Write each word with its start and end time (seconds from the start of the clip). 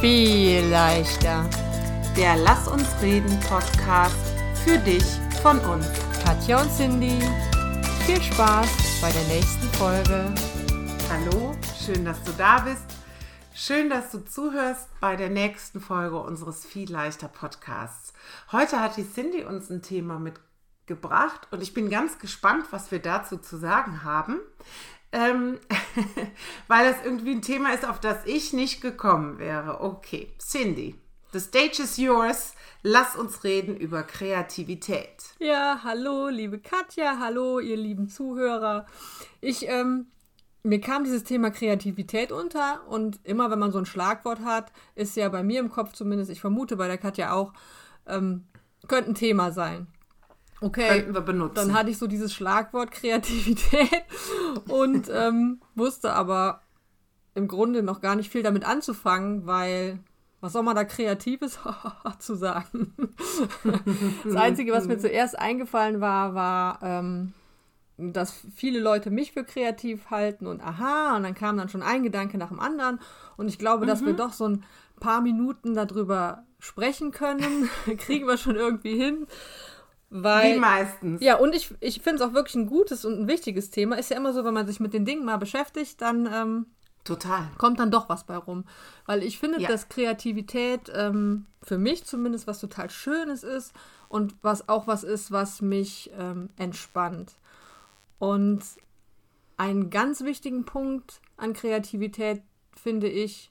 viel 0.00 0.64
leichter. 0.66 1.48
Der 2.16 2.36
Lass 2.36 2.68
uns 2.68 2.86
reden 3.02 3.38
Podcast 3.40 4.14
für 4.64 4.78
dich 4.78 5.02
von 5.42 5.58
uns. 5.58 5.86
Katja 6.24 6.62
und 6.62 6.70
Cindy, 6.70 7.18
viel 8.06 8.22
Spaß 8.22 9.00
bei 9.00 9.10
der 9.10 9.24
nächsten 9.24 9.66
Folge. 9.76 10.32
Hallo, 11.10 11.52
schön, 11.84 12.04
dass 12.04 12.22
du 12.22 12.30
da 12.38 12.60
bist. 12.60 12.84
Schön, 13.52 13.90
dass 13.90 14.12
du 14.12 14.24
zuhörst 14.24 14.88
bei 15.00 15.16
der 15.16 15.30
nächsten 15.30 15.80
Folge 15.80 16.20
unseres 16.20 16.64
Viel 16.64 16.92
leichter 16.92 17.26
Podcasts. 17.26 18.12
Heute 18.52 18.80
hat 18.80 18.96
die 18.98 19.10
Cindy 19.10 19.42
uns 19.42 19.68
ein 19.68 19.82
Thema 19.82 20.20
mitgebracht 20.20 21.48
und 21.50 21.60
ich 21.60 21.74
bin 21.74 21.90
ganz 21.90 22.20
gespannt, 22.20 22.66
was 22.70 22.92
wir 22.92 23.00
dazu 23.00 23.36
zu 23.36 23.56
sagen 23.56 24.04
haben 24.04 24.38
ähm, 25.12 25.58
weil 26.68 26.90
das 26.90 27.04
irgendwie 27.04 27.32
ein 27.32 27.42
Thema 27.42 27.72
ist, 27.72 27.88
auf 27.88 28.00
das 28.00 28.24
ich 28.26 28.52
nicht 28.52 28.80
gekommen 28.80 29.38
wäre. 29.38 29.80
Okay, 29.80 30.32
Cindy, 30.38 30.94
the 31.32 31.40
stage 31.40 31.82
is 31.82 31.96
yours. 31.96 32.54
Lass 32.82 33.16
uns 33.16 33.42
reden 33.42 33.76
über 33.76 34.02
Kreativität. 34.04 35.34
Ja, 35.40 35.80
hallo, 35.82 36.28
liebe 36.28 36.58
Katja, 36.58 37.18
hallo, 37.18 37.58
ihr 37.58 37.76
lieben 37.76 38.08
Zuhörer. 38.08 38.86
Ich, 39.40 39.66
ähm, 39.68 40.06
mir 40.62 40.80
kam 40.80 41.04
dieses 41.04 41.24
Thema 41.24 41.50
Kreativität 41.50 42.30
unter 42.30 42.86
und 42.88 43.18
immer, 43.24 43.50
wenn 43.50 43.58
man 43.58 43.72
so 43.72 43.78
ein 43.78 43.86
Schlagwort 43.86 44.40
hat, 44.44 44.72
ist 44.94 45.16
ja 45.16 45.28
bei 45.28 45.42
mir 45.42 45.60
im 45.60 45.70
Kopf 45.70 45.92
zumindest, 45.92 46.30
ich 46.30 46.40
vermute 46.40 46.76
bei 46.76 46.86
der 46.86 46.98
Katja 46.98 47.32
auch, 47.32 47.52
ähm, 48.06 48.46
könnte 48.86 49.10
ein 49.10 49.14
Thema 49.14 49.50
sein. 49.50 49.88
Okay, 50.60 50.88
könnten 50.88 51.14
wir 51.14 51.20
benutzen. 51.20 51.54
Dann 51.54 51.74
hatte 51.74 51.90
ich 51.90 51.98
so 51.98 52.06
dieses 52.06 52.34
Schlagwort 52.34 52.90
Kreativität 52.90 54.04
und 54.68 55.08
ähm, 55.12 55.60
wusste 55.74 56.12
aber 56.12 56.62
im 57.34 57.46
Grunde 57.48 57.82
noch 57.82 58.00
gar 58.00 58.16
nicht 58.16 58.30
viel 58.30 58.42
damit 58.42 58.64
anzufangen, 58.64 59.46
weil 59.46 60.00
was 60.40 60.52
soll 60.52 60.62
man 60.62 60.76
da 60.76 60.84
Kreatives 60.84 61.58
zu 62.18 62.34
sagen? 62.34 62.94
das 64.24 64.36
Einzige, 64.36 64.72
was 64.72 64.86
mir 64.86 64.98
zuerst 64.98 65.38
eingefallen 65.38 66.00
war, 66.00 66.34
war, 66.34 66.78
ähm, 66.82 67.32
dass 67.96 68.32
viele 68.54 68.78
Leute 68.78 69.10
mich 69.10 69.32
für 69.32 69.44
kreativ 69.44 70.10
halten 70.10 70.46
und 70.46 70.60
aha, 70.60 71.16
und 71.16 71.24
dann 71.24 71.34
kam 71.34 71.56
dann 71.56 71.68
schon 71.68 71.82
ein 71.82 72.04
Gedanke 72.04 72.38
nach 72.38 72.48
dem 72.48 72.60
anderen. 72.60 73.00
Und 73.36 73.48
ich 73.48 73.58
glaube, 73.58 73.84
mhm. 73.84 73.88
dass 73.88 74.04
wir 74.04 74.12
mhm. 74.12 74.18
doch 74.18 74.32
so 74.32 74.48
ein 74.48 74.64
paar 75.00 75.20
Minuten 75.20 75.74
darüber 75.74 76.44
sprechen 76.60 77.10
können, 77.10 77.68
kriegen 77.98 78.26
wir 78.26 78.36
schon 78.36 78.56
irgendwie 78.56 78.96
hin. 78.96 79.26
Weil, 80.10 80.54
Wie 80.54 80.58
meistens. 80.58 81.22
Ja, 81.22 81.36
und 81.36 81.54
ich, 81.54 81.74
ich 81.80 82.00
finde 82.00 82.22
es 82.22 82.28
auch 82.28 82.34
wirklich 82.34 82.54
ein 82.54 82.66
gutes 82.66 83.04
und 83.04 83.20
ein 83.20 83.28
wichtiges 83.28 83.70
Thema. 83.70 83.98
Ist 83.98 84.10
ja 84.10 84.16
immer 84.16 84.32
so, 84.32 84.44
wenn 84.44 84.54
man 84.54 84.66
sich 84.66 84.80
mit 84.80 84.94
den 84.94 85.04
Dingen 85.04 85.24
mal 85.24 85.36
beschäftigt, 85.36 86.00
dann 86.00 86.26
ähm, 86.32 86.66
Total. 87.04 87.48
kommt 87.58 87.78
dann 87.78 87.90
doch 87.90 88.08
was 88.08 88.24
bei 88.24 88.36
rum. 88.36 88.64
Weil 89.04 89.22
ich 89.22 89.38
finde, 89.38 89.60
ja. 89.60 89.68
dass 89.68 89.88
Kreativität 89.88 90.90
ähm, 90.94 91.46
für 91.62 91.76
mich 91.76 92.04
zumindest 92.04 92.46
was 92.46 92.60
total 92.60 92.88
Schönes 92.88 93.42
ist 93.42 93.74
und 94.08 94.34
was 94.40 94.68
auch 94.68 94.86
was 94.86 95.04
ist, 95.04 95.30
was 95.30 95.60
mich 95.60 96.10
ähm, 96.18 96.48
entspannt. 96.56 97.36
Und 98.18 98.62
einen 99.58 99.90
ganz 99.90 100.22
wichtigen 100.22 100.64
Punkt 100.64 101.20
an 101.36 101.52
Kreativität 101.52 102.42
finde 102.74 103.08
ich, 103.08 103.50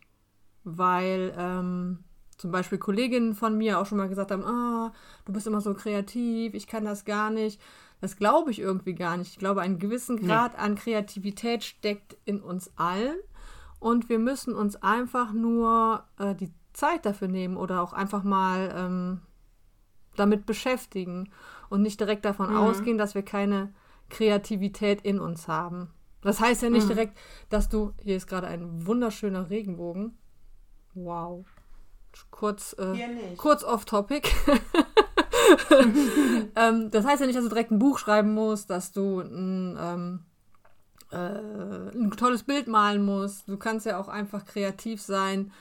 weil 0.63 1.33
ähm, 1.37 2.03
zum 2.37 2.51
Beispiel 2.51 2.77
Kolleginnen 2.77 3.33
von 3.33 3.57
mir 3.57 3.79
auch 3.79 3.85
schon 3.85 3.97
mal 3.97 4.09
gesagt 4.09 4.31
haben, 4.31 4.43
ah, 4.43 4.93
du 5.25 5.33
bist 5.33 5.47
immer 5.47 5.61
so 5.61 5.73
kreativ, 5.73 6.53
ich 6.53 6.67
kann 6.67 6.85
das 6.85 7.03
gar 7.03 7.31
nicht. 7.31 7.59
Das 7.99 8.15
glaube 8.15 8.51
ich 8.51 8.59
irgendwie 8.59 8.93
gar 8.93 9.17
nicht. 9.17 9.31
Ich 9.31 9.39
glaube, 9.39 9.61
einen 9.61 9.79
gewissen 9.79 10.17
Grad 10.17 10.53
nee. 10.53 10.59
an 10.59 10.75
Kreativität 10.75 11.63
steckt 11.63 12.15
in 12.25 12.41
uns 12.41 12.71
allen 12.75 13.17
und 13.79 14.07
wir 14.07 14.19
müssen 14.19 14.53
uns 14.53 14.75
einfach 14.75 15.33
nur 15.33 16.03
äh, 16.19 16.35
die 16.35 16.51
Zeit 16.73 17.07
dafür 17.07 17.27
nehmen 17.27 17.57
oder 17.57 17.81
auch 17.81 17.93
einfach 17.93 18.23
mal 18.23 18.71
ähm, 18.75 19.21
damit 20.15 20.45
beschäftigen 20.45 21.31
und 21.69 21.81
nicht 21.81 21.99
direkt 21.99 22.23
davon 22.25 22.51
mhm. 22.51 22.57
ausgehen, 22.57 22.99
dass 22.99 23.15
wir 23.15 23.23
keine 23.23 23.73
Kreativität 24.09 25.01
in 25.01 25.19
uns 25.19 25.47
haben. 25.47 25.89
Das 26.21 26.39
heißt 26.39 26.61
ja 26.61 26.69
nicht 26.69 26.85
mhm. 26.85 26.89
direkt, 26.89 27.17
dass 27.49 27.67
du, 27.67 27.93
hier 28.03 28.15
ist 28.15 28.27
gerade 28.27 28.45
ein 28.45 28.85
wunderschöner 28.85 29.49
Regenbogen. 29.49 30.17
Wow 30.93 31.45
kurz, 32.31 32.75
äh, 32.79 33.35
kurz 33.37 33.63
off-topic. 33.63 34.29
ähm, 36.55 36.91
das 36.91 37.05
heißt 37.05 37.21
ja 37.21 37.27
nicht, 37.27 37.37
dass 37.37 37.43
du 37.43 37.49
direkt 37.49 37.71
ein 37.71 37.79
Buch 37.79 37.99
schreiben 37.99 38.33
musst, 38.33 38.69
dass 38.69 38.91
du 38.91 39.21
ein, 39.21 39.77
ähm, 39.79 40.19
äh, 41.11 41.95
ein 41.95 42.11
tolles 42.11 42.43
Bild 42.43 42.67
malen 42.67 43.05
musst. 43.05 43.47
Du 43.47 43.57
kannst 43.57 43.85
ja 43.85 43.99
auch 43.99 44.07
einfach 44.07 44.45
kreativ 44.45 45.01
sein 45.01 45.51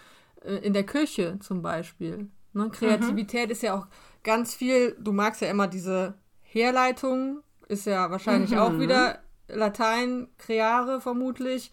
äh, 0.43 0.57
in 0.57 0.73
der 0.73 0.85
Küche 0.85 1.39
zum 1.41 1.63
Beispiel. 1.63 2.29
Ne? 2.53 2.71
Kreativität 2.71 3.47
mhm. 3.47 3.53
ist 3.53 3.63
ja 3.63 3.79
auch 3.79 3.87
ganz 4.23 4.55
viel, 4.55 4.97
du 4.99 5.13
magst 5.13 5.41
ja 5.41 5.51
immer 5.51 5.69
diese 5.69 6.15
Herleitung, 6.43 7.43
ist 7.69 7.87
ja 7.87 8.11
wahrscheinlich 8.11 8.53
mhm. 8.53 8.59
auch 8.59 8.79
wieder 8.79 9.21
Latein, 9.49 10.29
creare 10.39 11.01
vermutlich. 11.01 11.71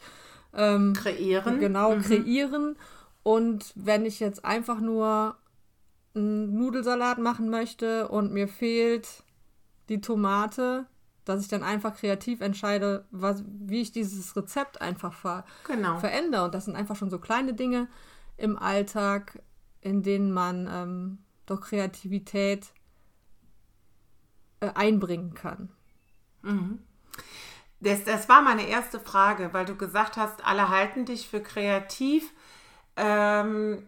Ähm, 0.56 0.94
kreieren. 0.94 1.60
Genau, 1.60 1.96
mhm. 1.96 2.02
kreieren. 2.02 2.78
Und 3.24 3.72
wenn 3.76 4.06
ich 4.06 4.20
jetzt 4.20 4.44
einfach 4.44 4.80
nur 4.80 5.38
einen 6.14 6.54
Nudelsalat 6.56 7.18
machen 7.18 7.50
möchte 7.50 8.08
und 8.10 8.32
mir 8.32 8.48
fehlt 8.48 9.24
die 9.90 10.02
Tomate, 10.02 10.86
dass 11.26 11.42
ich 11.42 11.48
dann 11.48 11.64
einfach 11.64 11.96
kreativ 11.96 12.42
entscheide, 12.42 13.06
was, 13.12 13.44
wie 13.48 13.82
ich 13.82 13.92
dieses 13.92 14.36
Rezept 14.36 14.82
einfach 14.82 15.14
ver 15.14 15.46
genau. 15.66 15.98
verändere. 15.98 16.46
Und 16.46 16.54
das 16.54 16.66
sind 16.66 16.76
einfach 16.76 16.96
schon 16.96 17.10
so 17.10 17.20
kleine 17.20 17.54
Dinge 17.54 17.88
im 18.36 18.58
Alltag, 18.58 19.42
in 19.80 20.04
denen 20.04 20.32
man 20.32 20.68
ähm, 20.70 21.18
doch 21.46 21.62
Kreativität 21.62 22.74
äh, 24.60 24.70
einbringen 24.76 25.34
kann. 25.34 25.70
Mhm. 26.42 26.80
Das, 27.80 28.04
das 28.06 28.30
war 28.30 28.42
meine 28.42 28.68
erste 28.68 29.00
Frage, 29.00 29.54
weil 29.54 29.66
du 29.66 29.76
gesagt 29.76 30.18
hast, 30.18 30.46
alle 30.46 30.70
halten 30.70 31.06
dich 31.06 31.28
für 31.28 31.42
kreativ 31.42 32.34
ähm, 32.96 33.88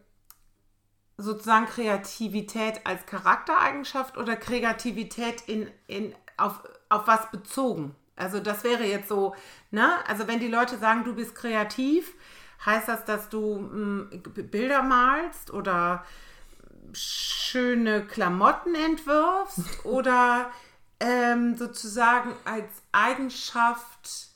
sozusagen 1.17 1.65
Kreativität 1.65 2.81
als 2.85 3.05
Charaktereigenschaft 3.05 4.17
oder 4.17 4.35
Kreativität 4.35 5.43
in, 5.47 5.69
in, 5.87 6.13
auf, 6.37 6.61
auf 6.89 7.07
was 7.07 7.31
bezogen? 7.31 7.95
Also 8.15 8.39
das 8.39 8.63
wäre 8.63 8.85
jetzt 8.85 9.09
so, 9.09 9.35
ne? 9.71 9.93
Also 10.07 10.27
wenn 10.27 10.39
die 10.39 10.47
Leute 10.47 10.77
sagen, 10.77 11.03
du 11.03 11.15
bist 11.15 11.35
kreativ, 11.35 12.13
heißt 12.65 12.87
das, 12.87 13.05
dass 13.05 13.29
du 13.29 13.57
mh, 13.59 14.11
hm, 14.11 14.49
Bilder 14.49 14.83
malst 14.83 15.51
oder 15.51 16.05
schöne 16.93 18.05
Klamotten 18.05 18.75
entwirfst 18.75 19.85
oder 19.85 20.51
ähm, 20.99 21.57
sozusagen 21.57 22.33
als 22.45 22.69
Eigenschaft 22.91 24.34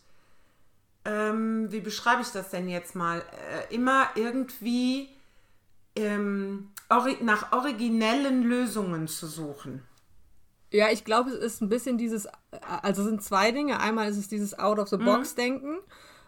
ähm, 1.06 1.72
wie 1.72 1.80
beschreibe 1.80 2.22
ich 2.22 2.30
das 2.30 2.50
denn 2.50 2.70
jetzt 2.70 2.96
mal, 2.96 3.20
äh, 3.20 3.74
immer 3.74 4.08
irgendwie 4.16 5.10
ähm, 5.96 6.70
ori 6.90 7.18
nach 7.22 7.52
originellen 7.52 8.44
Lösungen 8.44 9.08
zu 9.08 9.28
suchen. 9.28 9.84
Ja, 10.72 10.90
ich 10.92 11.04
glaube, 11.04 11.32
es 11.32 11.38
ist 11.38 11.62
ein 11.62 11.70
bisschen 11.70 11.98
dieses, 11.98 12.28
also 12.62 13.04
sind 13.04 13.24
zwei 13.24 13.52
Dinge. 13.52 13.80
Einmal 13.80 14.08
ist 14.10 14.18
es 14.18 14.28
dieses 14.28 14.58
Out-of-the-Box-Denken. 14.58 15.72
Mhm. 15.72 15.80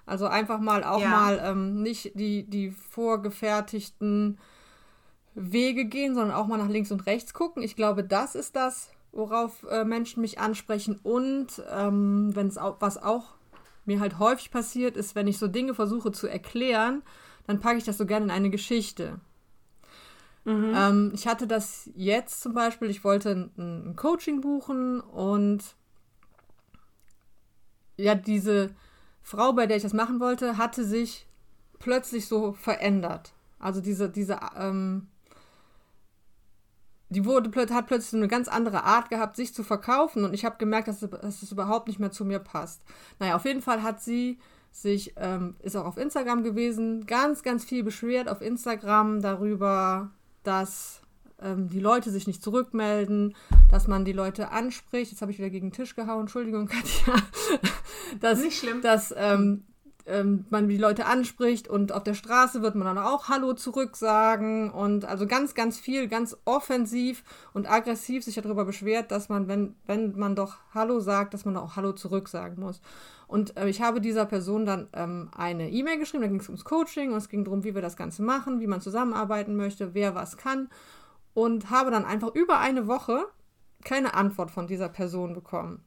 Also 0.06 0.26
einfach 0.28 0.60
mal 0.60 0.84
auch 0.84 1.02
ja. 1.02 1.10
mal 1.10 1.42
ähm, 1.44 1.84
nicht 1.84 2.12
die, 2.16 2.44
die 2.44 2.72
vorgefertigten 2.72 4.40
Wege 5.36 5.86
gehen, 5.86 6.16
sondern 6.16 6.36
auch 6.36 6.48
mal 6.48 6.58
nach 6.58 6.70
links 6.70 6.92
und 6.92 7.06
rechts 7.06 7.34
gucken. 7.34 7.62
Ich 7.62 7.76
glaube, 7.76 8.04
das 8.04 8.34
ist 8.34 8.56
das, 8.56 8.90
worauf 9.12 9.64
äh, 9.70 9.86
Menschen 9.86 10.22
mich 10.22 10.40
ansprechen. 10.40 11.00
Und 11.04 11.64
ähm, 11.72 12.36
wenn 12.36 12.48
es 12.48 12.58
auch, 12.58 12.78
was 12.80 12.98
auch 12.98 13.36
mir 13.86 14.00
halt 14.00 14.20
häufig 14.20 14.52
passiert, 14.52 14.98
ist, 14.98 15.16
wenn 15.16 15.28
ich 15.28 15.38
so 15.38 15.48
Dinge 15.48 15.74
versuche 15.74 16.12
zu 16.12 16.28
erklären, 16.28 17.02
dann 17.48 17.60
packe 17.60 17.78
ich 17.78 17.84
das 17.84 17.98
so 17.98 18.06
gerne 18.06 18.26
in 18.26 18.32
eine 18.32 18.50
Geschichte. 18.50 19.20
Mhm. 20.44 20.74
Ähm, 20.76 21.12
ich 21.14 21.28
hatte 21.28 21.48
das 21.48 21.90
jetzt 21.96 22.42
zum 22.42 22.54
Beispiel, 22.54 22.90
ich 22.90 23.04
wollte 23.04 23.32
ein, 23.32 23.52
ein, 23.58 23.96
Coaching 23.96 24.42
buchen 24.42 25.00
und 25.02 25.76
ja, 27.98 28.16
diese 28.16 28.72
Frau, 29.22 29.54
bei 29.54 29.68
der 29.68 29.78
ich 29.78 29.84
das 29.84 29.94
machen 29.94 30.20
wollte, 30.20 30.58
hatte 30.58 30.84
sich 30.84 31.28
plötzlich 31.78 32.28
so 32.28 32.54
verändert. 32.54 33.34
Also 33.60 33.82
diese, 33.82 34.10
diese 34.10 34.40
ähm, 34.58 35.08
die 37.12 37.26
wurde, 37.26 37.52
hat 37.74 37.88
plötzlich 37.88 38.20
eine 38.20 38.30
ganz 38.30 38.48
andere 38.48 38.84
Art 38.84 39.10
gehabt, 39.10 39.36
sich 39.36 39.54
zu 39.54 39.64
verkaufen 39.64 40.24
und 40.24 40.34
ich 40.34 40.46
habe 40.46 40.56
gemerkt, 40.58 40.88
dass, 40.88 41.02
dass 41.02 41.44
es 41.44 41.52
überhaupt 41.52 41.88
nicht 41.88 42.00
mehr 42.00 42.12
zu 42.12 42.24
mir 42.24 42.40
passt. 42.40 42.82
Naja, 43.20 43.36
auf 43.36 43.44
jeden 43.44 43.62
Fall 43.62 43.84
hat 43.84 44.02
sie 44.02 44.40
sich, 44.72 45.14
ähm, 45.18 45.56
ist 45.60 45.76
auch 45.76 45.86
auf 45.86 45.98
Instagram 45.98 46.44
gewesen, 46.44 47.06
ganz, 47.06 47.44
ganz 47.44 47.66
viel 47.66 47.84
beschwert 47.84 48.30
auf 48.30 48.42
Instagram 48.42 49.22
darüber, 49.22 50.12
dass 50.44 51.02
ähm, 51.42 51.68
die 51.68 51.82
Leute 51.82 52.12
sich 52.12 52.28
nicht 52.28 52.42
zurückmelden, 52.42 53.36
dass 53.70 53.90
man 53.90 54.06
die 54.06 54.14
Leute 54.14 54.52
anspricht. 54.52 55.12
Jetzt 55.12 55.22
habe 55.22 55.34
ich 55.34 55.38
wieder 55.38 55.50
gegen 55.50 55.68
den 55.68 55.74
Tisch 55.74 55.96
gehauen, 55.96 56.22
Entschuldigung, 56.22 56.68
Katja. 56.70 57.16
dass, 58.22 58.40
nicht 58.40 58.58
schlimm. 58.58 58.82
Dass 58.82 59.14
ähm, 59.18 59.66
ähm, 60.06 60.46
man 60.50 60.68
die 60.68 60.78
Leute 60.78 61.06
anspricht 61.06 61.68
und 61.68 61.92
auf 61.92 62.04
der 62.04 62.14
Straße 62.14 62.62
wird 62.62 62.76
man 62.76 62.86
dann 62.86 62.98
auch 62.98 63.30
Hallo 63.30 63.54
zurücksagen 63.54 64.72
und 64.72 65.06
also 65.06 65.28
ganz, 65.28 65.54
ganz 65.54 65.80
viel, 65.80 66.08
ganz 66.08 66.38
offensiv 66.46 67.24
und 67.54 67.70
aggressiv 67.70 68.24
sich 68.24 68.36
darüber 68.36 68.66
beschwert, 68.66 69.12
dass 69.12 69.30
man, 69.30 69.48
wenn, 69.48 69.76
wenn 69.86 70.18
man 70.18 70.36
doch 70.36 70.58
Hallo 70.74 71.00
sagt, 71.00 71.34
dass 71.34 71.46
man 71.46 71.58
auch 71.58 71.76
Hallo 71.76 71.94
zurücksagen 71.94 72.62
muss. 72.62 72.82
Und 73.28 73.58
äh, 73.58 73.70
ich 73.70 73.82
habe 73.82 74.02
dieser 74.02 74.26
Person 74.26 74.66
dann 74.66 74.88
ähm, 74.94 75.30
eine 75.36 75.70
E-Mail 75.70 76.00
geschrieben, 76.00 76.24
da 76.24 76.28
ging 76.30 76.40
es 76.40 76.50
ums 76.50 76.66
Coaching 76.66 77.12
und 77.12 77.18
es 77.18 77.30
ging 77.30 77.44
darum, 77.44 77.64
wie 77.64 77.76
wir 77.76 77.82
das 77.82 77.96
Ganze 77.96 78.24
machen, 78.24 78.60
wie 78.60 78.68
man 78.68 78.82
zusammenarbeiten 78.82 79.56
möchte, 79.56 79.94
wer 79.94 80.16
was 80.16 80.38
kann 80.38 80.70
und 81.34 81.70
habe 81.70 81.92
dann 81.92 82.06
einfach 82.06 82.34
über 82.36 82.60
eine 82.60 82.88
Woche 82.88 83.26
keine 83.84 84.14
Antwort 84.14 84.52
von 84.52 84.68
dieser 84.68 84.90
Person 84.90 85.34
bekommen. 85.34 85.84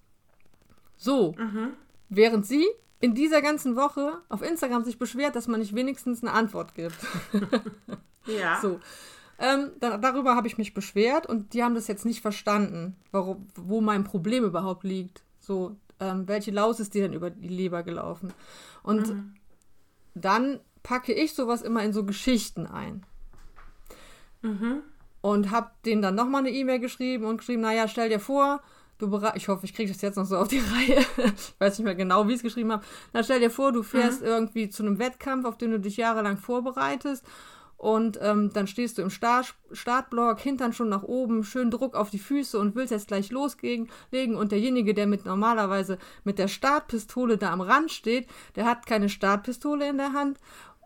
So, 0.96 1.34
mhm. 1.38 1.74
während 2.08 2.46
sie 2.46 2.66
in 3.00 3.14
dieser 3.14 3.42
ganzen 3.42 3.76
Woche 3.76 4.22
auf 4.28 4.42
Instagram 4.42 4.84
sich 4.84 4.98
beschwert, 4.98 5.36
dass 5.36 5.48
man 5.48 5.60
nicht 5.60 5.74
wenigstens 5.74 6.22
eine 6.22 6.32
Antwort 6.32 6.74
gibt. 6.74 6.96
ja. 8.26 8.58
So. 8.60 8.80
Ähm, 9.38 9.72
dann, 9.80 10.00
darüber 10.00 10.36
habe 10.36 10.46
ich 10.46 10.58
mich 10.58 10.74
beschwert 10.74 11.26
und 11.26 11.54
die 11.54 11.62
haben 11.62 11.74
das 11.74 11.88
jetzt 11.88 12.04
nicht 12.04 12.22
verstanden, 12.22 12.96
warum, 13.10 13.48
wo 13.56 13.80
mein 13.80 14.04
Problem 14.04 14.44
überhaupt 14.44 14.84
liegt. 14.84 15.22
So, 15.40 15.76
ähm, 16.00 16.28
welche 16.28 16.50
Laus 16.50 16.80
ist 16.80 16.94
dir 16.94 17.02
denn 17.02 17.12
über 17.12 17.30
die 17.30 17.48
Leber 17.48 17.82
gelaufen? 17.82 18.32
Und 18.82 19.08
mhm. 19.08 19.34
dann 20.14 20.60
packe 20.82 21.12
ich 21.12 21.34
sowas 21.34 21.62
immer 21.62 21.82
in 21.82 21.92
so 21.92 22.04
Geschichten 22.04 22.66
ein. 22.66 23.04
Mhm. 24.42 24.82
Und 25.20 25.50
habe 25.50 25.70
denen 25.84 26.02
dann 26.02 26.14
nochmal 26.14 26.42
eine 26.42 26.50
E-Mail 26.50 26.78
geschrieben 26.78 27.24
und 27.24 27.38
geschrieben, 27.38 27.62
naja, 27.62 27.88
stell 27.88 28.10
dir 28.10 28.20
vor, 28.20 28.62
ich 29.34 29.48
hoffe, 29.48 29.64
ich 29.64 29.74
kriege 29.74 29.92
das 29.92 30.00
jetzt 30.02 30.16
noch 30.16 30.24
so 30.24 30.36
auf 30.36 30.48
die 30.48 30.58
Reihe. 30.74 31.04
ich 31.18 31.54
weiß 31.58 31.78
nicht 31.78 31.84
mehr 31.84 31.94
genau, 31.94 32.26
wie 32.26 32.32
ich 32.32 32.36
es 32.36 32.42
geschrieben 32.42 32.72
habe. 32.72 32.84
Dann 33.12 33.24
stell 33.24 33.40
dir 33.40 33.50
vor, 33.50 33.72
du 33.72 33.82
fährst 33.82 34.20
mhm. 34.20 34.26
irgendwie 34.26 34.68
zu 34.68 34.82
einem 34.82 34.98
Wettkampf, 34.98 35.44
auf 35.46 35.58
den 35.58 35.72
du 35.72 35.80
dich 35.80 35.96
jahrelang 35.96 36.36
vorbereitest. 36.36 37.24
Und 37.76 38.18
ähm, 38.22 38.50
dann 38.52 38.66
stehst 38.66 38.96
du 38.96 39.02
im 39.02 39.10
Start 39.10 39.54
Startblock, 39.72 40.40
Hintern 40.40 40.72
schon 40.72 40.88
nach 40.88 41.02
oben, 41.02 41.44
schön 41.44 41.70
Druck 41.70 41.96
auf 41.96 42.08
die 42.08 42.18
Füße 42.18 42.58
und 42.58 42.74
willst 42.76 42.92
jetzt 42.92 43.08
gleich 43.08 43.30
loslegen. 43.30 43.88
Und 44.36 44.52
derjenige, 44.52 44.94
der 44.94 45.06
mit 45.06 45.26
normalerweise 45.26 45.98
mit 46.22 46.38
der 46.38 46.48
Startpistole 46.48 47.36
da 47.36 47.52
am 47.52 47.60
Rand 47.60 47.90
steht, 47.90 48.26
der 48.56 48.64
hat 48.64 48.86
keine 48.86 49.08
Startpistole 49.08 49.88
in 49.88 49.98
der 49.98 50.12
Hand 50.12 50.38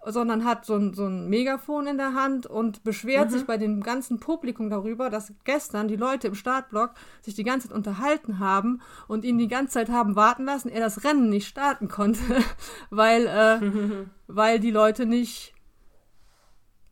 sondern 0.05 0.45
hat 0.45 0.65
so 0.65 0.77
ein, 0.77 0.95
so 0.95 1.07
ein 1.07 1.29
Megafon 1.29 1.87
in 1.87 1.99
der 1.99 2.15
Hand 2.15 2.47
und 2.47 2.85
beschwert 2.85 3.31
mhm. 3.31 3.33
sich 3.33 3.47
bei 3.47 3.57
dem 3.57 3.83
ganzen 3.83 4.21
Publikum 4.21 4.71
darüber, 4.71 5.11
dass 5.11 5.33
gestern 5.45 5.89
die 5.89 5.97
Leute 5.97 6.29
im 6.29 6.35
Startblock 6.35 6.93
sich 7.21 7.35
die 7.35 7.45
ganze 7.45 7.69
Zeit 7.69 7.77
unterhalten 7.77 8.39
haben 8.39 8.81
und 9.09 9.25
ihn 9.25 9.39
die 9.39 9.49
ganze 9.49 9.75
Zeit 9.75 9.91
haben 9.91 10.17
warten 10.17 10.45
lassen, 10.45 10.69
er 10.69 10.81
das 10.81 11.05
Rennen 11.05 11.29
nicht 11.29 11.49
starten 11.49 11.89
konnte, 11.89 12.21
weil, 12.91 13.27
äh, 13.27 14.07
weil 14.29 14.61
die 14.61 14.71
Leute 14.71 15.07
nicht, 15.07 15.55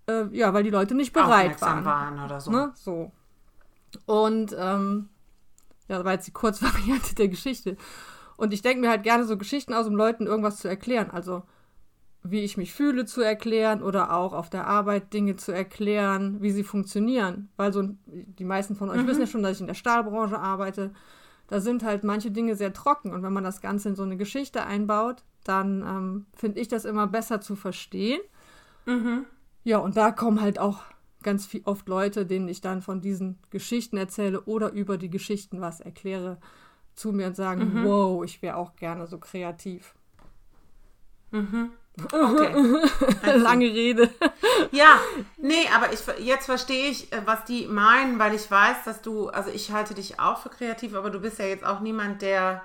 äh, 0.09 0.27
ja, 0.33 0.53
weil 0.53 0.65
die 0.65 0.71
Leute 0.71 0.95
nicht 0.95 1.13
bereit 1.13 1.61
waren. 1.63 1.85
waren 1.85 2.25
oder 2.25 2.41
so. 2.41 2.51
Ne? 2.51 2.73
so. 2.75 3.13
Und 4.05 4.55
ähm, 4.59 5.09
ja, 5.89 5.97
das 5.97 6.05
war 6.05 6.13
jetzt 6.13 6.27
die 6.27 6.33
Kurzvariante 6.33 7.15
der 7.17 7.29
Geschichte. 7.29 7.77
Und 8.37 8.53
ich 8.53 8.63
denke 8.63 8.81
mir 8.81 8.91
halt 8.91 9.03
gerne 9.03 9.25
so 9.25 9.39
Geschichten 9.39 9.73
aus, 9.73 9.87
um 9.87 9.95
Leuten 9.95 10.27
irgendwas 10.27 10.59
zu 10.59 10.69
erklären. 10.69 11.11
Also 11.11 11.43
wie 12.31 12.41
ich 12.41 12.57
mich 12.57 12.73
fühle 12.73 13.05
zu 13.05 13.21
erklären 13.21 13.83
oder 13.83 14.17
auch 14.17 14.33
auf 14.33 14.51
der 14.51 14.67
Arbeit 14.67 15.13
Dinge 15.13 15.37
zu 15.37 15.53
erklären, 15.53 16.41
wie 16.41 16.51
sie 16.51 16.65
funktionieren. 16.65 17.49
Weil 17.57 17.73
so 17.73 17.89
die 18.07 18.45
meisten 18.45 18.77
von 18.77 18.91
euch 18.91 19.03
mhm. 19.03 19.07
wissen 19.07 19.21
ja 19.21 19.27
schon, 19.27 19.43
dass 19.43 19.57
ich 19.57 19.61
in 19.61 19.67
der 19.67 19.75
Stahlbranche 19.75 20.39
arbeite. 20.39 20.93
Da 21.49 21.61
sind 21.61 21.85
halt 21.85 22.05
manche 22.05 22.31
Dinge 22.31 22.57
sehr 22.57 22.73
trocken 22.73 23.13
und 23.13 23.23
wenn 23.23 23.33
man 23.33 23.45
das 23.45 23.61
Ganze 23.61 23.91
in 23.91 23.97
so 23.97 24.03
eine 24.03 24.17
Geschichte 24.17 24.65
einbaut, 24.65 25.23
dann 25.45 25.83
ähm, 25.83 26.27
finde 26.35 26.61
ich 26.61 26.69
das 26.69 26.85
immer 26.85 27.07
besser 27.07 27.41
zu 27.41 27.55
verstehen. 27.55 28.21
Mhm. 28.85 29.27
Ja, 29.65 29.79
und 29.79 29.97
da 29.97 30.11
kommen 30.11 30.41
halt 30.41 30.59
auch 30.59 30.83
ganz 31.23 31.47
viel, 31.47 31.63
oft 31.65 31.89
Leute, 31.89 32.27
denen 32.27 32.49
ich 32.49 32.61
dann 32.61 32.83
von 32.83 33.01
diesen 33.01 33.39
Geschichten 33.51 33.97
erzähle 33.97 34.41
oder 34.43 34.73
über 34.73 34.97
die 34.97 35.11
Geschichten 35.11 35.61
was 35.61 35.81
erkläre, 35.81 36.39
zu 36.95 37.13
mir 37.13 37.27
und 37.27 37.37
sagen, 37.37 37.75
mhm. 37.75 37.85
wow, 37.85 38.25
ich 38.25 38.43
wäre 38.43 38.57
auch 38.57 38.75
gerne 38.77 39.07
so 39.07 39.19
kreativ. 39.19 39.95
Mhm. 41.31 41.71
Okay. 42.13 42.53
Lange 43.39 43.67
Rede. 43.67 44.11
ja, 44.71 45.01
nee, 45.39 45.67
aber 45.75 45.93
ich, 45.93 46.01
jetzt 46.25 46.47
verstehe 46.47 46.91
ich, 46.91 47.13
äh, 47.13 47.23
was 47.25 47.45
die 47.45 47.67
meinen, 47.67 48.19
weil 48.19 48.35
ich 48.35 48.51
weiß, 48.51 48.85
dass 48.85 49.01
du, 49.01 49.29
also 49.29 49.51
ich 49.51 49.73
halte 49.73 49.95
dich 49.95 50.21
auch 50.21 50.39
für 50.39 50.51
kreativ, 50.51 50.95
aber 50.95 51.11
du 51.11 51.21
bist 51.21 51.39
ja 51.39 51.47
jetzt 51.47 51.65
auch 51.65 51.81
niemand, 51.81 52.23
der 52.23 52.63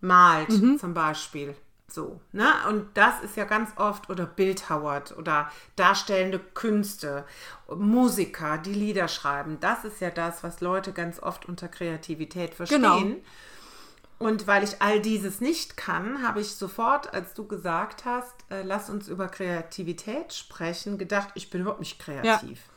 malt, 0.00 0.50
mhm. 0.50 0.78
zum 0.78 0.94
Beispiel. 0.94 1.56
So, 1.88 2.20
ne? 2.32 2.48
Und 2.68 2.86
das 2.94 3.20
ist 3.22 3.36
ja 3.36 3.44
ganz 3.44 3.70
oft, 3.76 4.08
oder 4.08 4.24
bildhauert 4.24 5.14
oder 5.18 5.50
darstellende 5.76 6.38
Künste, 6.38 7.26
Musiker, 7.68 8.56
die 8.58 8.72
Lieder 8.72 9.08
schreiben. 9.08 9.58
Das 9.60 9.84
ist 9.84 10.00
ja 10.00 10.10
das, 10.10 10.42
was 10.42 10.60
Leute 10.60 10.92
ganz 10.92 11.20
oft 11.20 11.46
unter 11.46 11.68
Kreativität 11.68 12.54
verstehen. 12.54 12.82
Genau. 12.82 13.16
Und 14.22 14.46
weil 14.46 14.62
ich 14.62 14.80
all 14.80 15.00
dieses 15.00 15.40
nicht 15.40 15.76
kann, 15.76 16.22
habe 16.22 16.40
ich 16.40 16.54
sofort, 16.54 17.12
als 17.12 17.34
du 17.34 17.44
gesagt 17.44 18.04
hast, 18.04 18.32
äh, 18.50 18.62
lass 18.62 18.88
uns 18.88 19.08
über 19.08 19.26
Kreativität 19.26 20.32
sprechen, 20.32 20.96
gedacht, 20.96 21.30
ich 21.34 21.50
bin 21.50 21.62
überhaupt 21.62 21.80
nicht 21.80 21.98
kreativ. 21.98 22.58
Ja. 22.60 22.72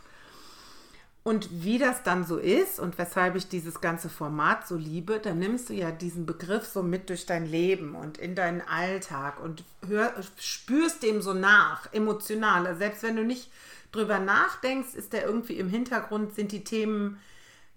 Und 1.21 1.63
wie 1.63 1.77
das 1.77 2.01
dann 2.01 2.24
so 2.24 2.38
ist 2.38 2.80
und 2.80 2.97
weshalb 2.97 3.36
ich 3.36 3.47
dieses 3.47 3.80
ganze 3.80 4.09
Format 4.09 4.68
so 4.68 4.75
liebe, 4.75 5.19
dann 5.19 5.38
nimmst 5.38 5.69
du 5.69 5.74
ja 5.74 5.92
diesen 5.92 6.25
Begriff 6.25 6.65
so 6.65 6.81
mit 6.81 7.09
durch 7.09 7.27
dein 7.27 7.45
Leben 7.45 7.94
und 7.94 8.18
in 8.18 8.33
deinen 8.33 8.62
Alltag 8.62 9.39
und 9.39 9.63
hör, 9.88 10.13
spürst 10.39 11.03
dem 11.03 11.21
so 11.21 11.33
nach, 11.33 11.94
emotional. 11.94 12.65
Also 12.65 12.80
selbst 12.80 13.03
wenn 13.03 13.15
du 13.15 13.24
nicht 13.24 13.51
drüber 13.91 14.18
nachdenkst, 14.18 14.95
ist 14.95 15.13
der 15.13 15.25
irgendwie 15.25 15.57
im 15.57 15.69
Hintergrund, 15.69 16.33
sind 16.33 16.51
die 16.51 16.63
Themen 16.63 17.19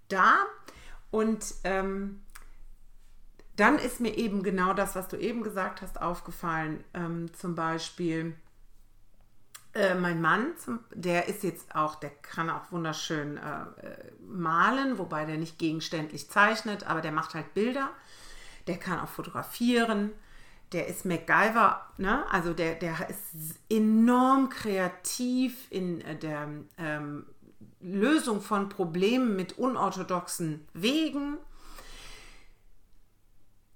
da. 0.08 0.36
Und 1.10 1.54
ähm, 1.64 2.20
dann 3.58 3.78
ist 3.78 3.98
mir 3.98 4.16
eben 4.16 4.44
genau 4.44 4.72
das, 4.72 4.94
was 4.94 5.08
du 5.08 5.16
eben 5.16 5.42
gesagt 5.42 5.82
hast, 5.82 6.00
aufgefallen. 6.00 6.84
Ähm, 6.94 7.34
zum 7.34 7.56
Beispiel 7.56 8.36
äh, 9.74 9.96
mein 9.96 10.20
Mann, 10.20 10.56
zum, 10.56 10.78
der 10.94 11.26
ist 11.26 11.42
jetzt 11.42 11.74
auch, 11.74 11.96
der 11.96 12.10
kann 12.10 12.50
auch 12.50 12.70
wunderschön 12.70 13.36
äh, 13.36 13.40
äh, 13.40 14.12
malen, 14.24 14.96
wobei 14.98 15.24
der 15.24 15.38
nicht 15.38 15.58
gegenständlich 15.58 16.30
zeichnet, 16.30 16.86
aber 16.86 17.00
der 17.00 17.10
macht 17.10 17.34
halt 17.34 17.52
Bilder. 17.52 17.90
Der 18.68 18.76
kann 18.76 19.00
auch 19.00 19.08
fotografieren. 19.08 20.12
Der 20.72 20.86
ist 20.86 21.04
MacGyver, 21.04 21.80
ne? 21.96 22.30
also 22.30 22.52
der, 22.52 22.74
der 22.74 23.08
ist 23.08 23.58
enorm 23.70 24.50
kreativ 24.50 25.66
in 25.70 26.00
äh, 26.02 26.14
der 26.16 26.46
ähm, 26.76 27.26
Lösung 27.80 28.40
von 28.40 28.68
Problemen 28.68 29.34
mit 29.34 29.58
unorthodoxen 29.58 30.68
Wegen 30.74 31.38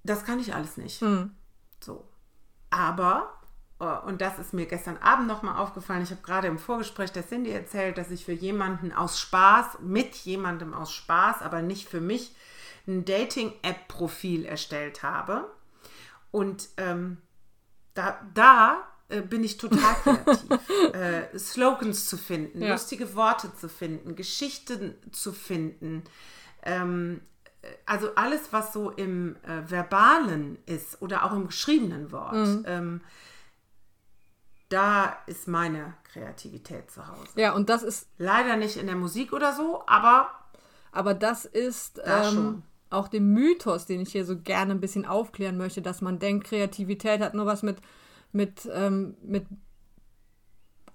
das 0.04 0.24
kann 0.24 0.40
ich 0.40 0.54
alles 0.54 0.76
nicht. 0.76 1.02
Mhm. 1.02 1.34
So. 1.80 2.08
Aber, 2.70 3.40
äh, 3.80 3.98
und 4.06 4.20
das 4.20 4.38
ist 4.38 4.52
mir 4.54 4.66
gestern 4.66 4.96
Abend 4.98 5.28
nochmal 5.28 5.56
aufgefallen, 5.56 6.02
ich 6.02 6.10
habe 6.10 6.22
gerade 6.22 6.48
im 6.48 6.58
Vorgespräch 6.58 7.12
der 7.12 7.26
Cindy 7.26 7.50
erzählt, 7.50 7.98
dass 7.98 8.10
ich 8.10 8.24
für 8.24 8.32
jemanden 8.32 8.92
aus 8.92 9.18
Spaß, 9.18 9.80
mit 9.80 10.14
jemandem 10.16 10.74
aus 10.74 10.92
Spaß, 10.92 11.42
aber 11.42 11.62
nicht 11.62 11.88
für 11.88 12.00
mich, 12.00 12.34
ein 12.86 13.04
Dating-App-Profil 13.04 14.44
erstellt 14.44 15.02
habe. 15.02 15.50
Und 16.30 16.68
ähm, 16.78 17.18
da, 17.94 18.20
da 18.34 18.88
äh, 19.08 19.20
bin 19.20 19.44
ich 19.44 19.58
total 19.58 19.94
kreativ. 20.02 20.94
äh, 20.94 21.38
Slogans 21.38 22.08
zu 22.08 22.16
finden, 22.16 22.62
ja. 22.62 22.72
lustige 22.72 23.14
Worte 23.14 23.54
zu 23.54 23.68
finden, 23.68 24.16
Geschichten 24.16 24.94
zu 25.12 25.32
finden, 25.32 26.02
ähm, 26.62 27.20
also 27.86 28.14
alles, 28.14 28.52
was 28.52 28.72
so 28.72 28.90
im 28.90 29.36
äh, 29.42 29.70
Verbalen 29.70 30.58
ist 30.66 31.00
oder 31.00 31.24
auch 31.24 31.32
im 31.32 31.46
geschriebenen 31.46 32.10
Wort, 32.12 32.34
mhm. 32.34 32.64
ähm, 32.66 33.00
da 34.68 35.16
ist 35.26 35.48
meine 35.48 35.94
Kreativität 36.04 36.90
zu 36.90 37.06
Hause. 37.06 37.28
Ja, 37.36 37.52
und 37.52 37.68
das 37.68 37.82
ist. 37.82 38.08
Leider 38.18 38.56
nicht 38.56 38.76
in 38.76 38.86
der 38.86 38.96
Musik 38.96 39.32
oder 39.32 39.54
so, 39.54 39.82
aber. 39.86 40.30
Aber 40.92 41.14
das 41.14 41.44
ist 41.44 41.98
da 41.98 42.30
ähm, 42.30 42.62
auch 42.90 43.08
dem 43.08 43.32
Mythos, 43.32 43.86
den 43.86 44.00
ich 44.00 44.12
hier 44.12 44.24
so 44.24 44.38
gerne 44.38 44.72
ein 44.72 44.80
bisschen 44.80 45.06
aufklären 45.06 45.56
möchte, 45.56 45.80
dass 45.80 46.02
man 46.02 46.18
denkt, 46.18 46.46
Kreativität 46.46 47.20
hat 47.20 47.32
nur 47.34 47.46
was 47.46 47.62
mit, 47.62 47.78
mit, 48.32 48.68
ähm, 48.72 49.16
mit 49.22 49.46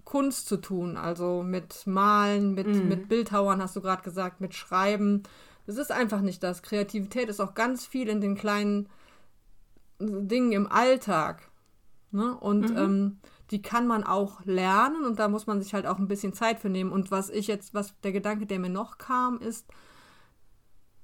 Kunst 0.05 0.47
zu 0.47 0.57
tun, 0.57 0.97
also 0.97 1.41
mit 1.43 1.87
Malen, 1.87 2.53
mit, 2.53 2.67
mhm. 2.67 2.87
mit 2.87 3.09
Bildhauern, 3.09 3.61
hast 3.61 3.75
du 3.75 3.81
gerade 3.81 4.03
gesagt, 4.03 4.39
mit 4.39 4.53
Schreiben. 4.53 5.23
Es 5.67 5.77
ist 5.77 5.91
einfach 5.91 6.21
nicht 6.21 6.41
das. 6.41 6.63
Kreativität 6.63 7.29
ist 7.29 7.39
auch 7.39 7.53
ganz 7.53 7.85
viel 7.85 8.07
in 8.07 8.21
den 8.21 8.35
kleinen 8.35 8.89
Dingen 9.99 10.51
im 10.53 10.71
Alltag. 10.71 11.51
Ne? 12.11 12.35
Und 12.35 12.71
mhm. 12.71 12.77
ähm, 12.77 13.19
die 13.51 13.61
kann 13.61 13.85
man 13.85 14.03
auch 14.03 14.43
lernen 14.45 15.05
und 15.05 15.19
da 15.19 15.27
muss 15.27 15.47
man 15.47 15.61
sich 15.61 15.73
halt 15.73 15.85
auch 15.85 15.99
ein 15.99 16.07
bisschen 16.07 16.33
Zeit 16.33 16.59
für 16.59 16.69
nehmen. 16.69 16.91
Und 16.91 17.11
was 17.11 17.29
ich 17.29 17.47
jetzt, 17.47 17.73
was 17.73 17.99
der 18.01 18.11
Gedanke, 18.11 18.45
der 18.45 18.59
mir 18.59 18.69
noch 18.69 18.97
kam, 18.97 19.39
ist, 19.39 19.67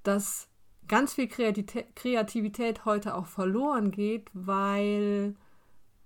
dass 0.03 0.48
ganz 0.88 1.13
viel 1.13 1.27
Kreativität, 1.27 1.96
Kreativität 1.96 2.86
heute 2.86 3.15
auch 3.15 3.27
verloren 3.27 3.91
geht, 3.91 4.29
weil 4.34 5.36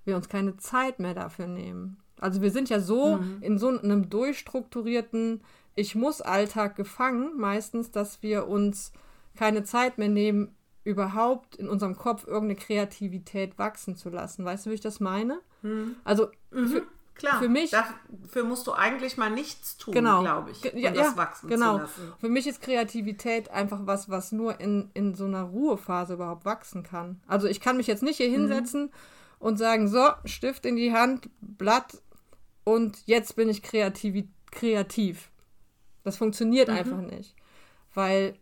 wir 0.06 0.16
uns 0.16 0.30
keine 0.30 0.58
Zeit 0.58 1.00
mehr 1.00 1.14
dafür 1.14 1.48
nehmen. 1.48 1.98
Also 2.20 2.42
wir 2.42 2.52
sind 2.52 2.70
ja 2.70 2.80
so 2.80 3.18
mhm. 3.18 3.38
in 3.42 3.58
so 3.58 3.68
einem 3.68 4.10
durchstrukturierten 4.10 5.42
Ich 5.76 5.96
muss 5.96 6.22
Alltag 6.22 6.76
gefangen, 6.76 7.38
meistens, 7.38 7.92
dass 7.92 8.24
wir 8.24 8.48
uns 8.48 8.92
keine 9.36 9.64
Zeit 9.64 9.98
mehr 9.98 10.10
nehmen, 10.10 10.56
überhaupt 10.84 11.58
in 11.58 11.68
unserem 11.68 11.98
Kopf 11.98 12.26
irgendeine 12.26 12.56
Kreativität 12.56 13.60
wachsen 13.60 13.96
zu 13.96 14.10
lassen. 14.10 14.46
Weißt 14.46 14.66
du, 14.66 14.70
wie 14.70 14.76
ich 14.76 14.82
das 14.82 15.00
meine? 15.00 15.40
Mhm. 15.62 15.98
Also 16.04 16.28
mhm. 16.52 16.68
Für, 16.68 16.84
Klar, 17.18 17.40
für 17.40 17.50
mich. 17.50 17.72
Dafür 17.72 18.44
musst 18.44 18.68
du 18.68 18.74
eigentlich 18.74 19.18
mal 19.18 19.30
nichts 19.30 19.78
tun, 19.78 19.94
genau, 19.94 20.22
glaube 20.22 20.52
ich, 20.52 20.74
um 20.74 20.80
ja, 20.80 20.92
das 20.92 21.18
wachsen 21.18 21.50
genau. 21.50 21.74
zu 21.76 21.82
lassen. 21.82 22.14
Für 22.20 22.30
mich 22.30 22.48
ist 22.48 22.62
Kreativität 22.62 23.50
einfach 23.50 23.82
was, 23.84 24.10
was 24.10 24.32
nur 24.32 24.60
in, 24.60 24.90
in 24.94 25.16
so 25.16 25.26
einer 25.26 25.44
Ruhephase 25.44 26.14
überhaupt 26.14 26.46
wachsen 26.46 26.84
kann. 26.84 27.20
Also 27.28 27.48
ich 27.48 27.60
kann 27.60 27.78
mich 27.78 27.88
jetzt 27.88 28.04
nicht 28.04 28.18
hier 28.18 28.30
mhm. 28.30 28.34
hinsetzen 28.34 28.92
und 29.40 29.58
sagen, 29.58 29.88
so, 29.88 30.10
Stift 30.26 30.66
in 30.66 30.76
die 30.76 30.94
Hand, 30.94 31.30
Blatt 31.42 32.02
und 32.68 33.08
jetzt 33.08 33.38
bin 33.38 33.48
ich 33.48 33.64
kreativ. 33.64 34.26
kreativ. 34.52 35.32
Das 36.04 36.18
funktioniert 36.18 36.68
mhm. 36.68 36.74
einfach 36.74 37.02
nicht. 37.02 37.34
Weil 37.94 38.38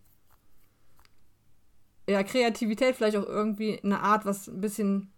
ja, 2.09 2.23
Kreativität 2.23 2.95
vielleicht 2.95 3.17
auch 3.17 3.27
irgendwie 3.27 3.79
eine 3.83 3.99
Art, 3.99 4.25
was 4.25 4.47
ein 4.47 4.61
bisschen 4.61 5.13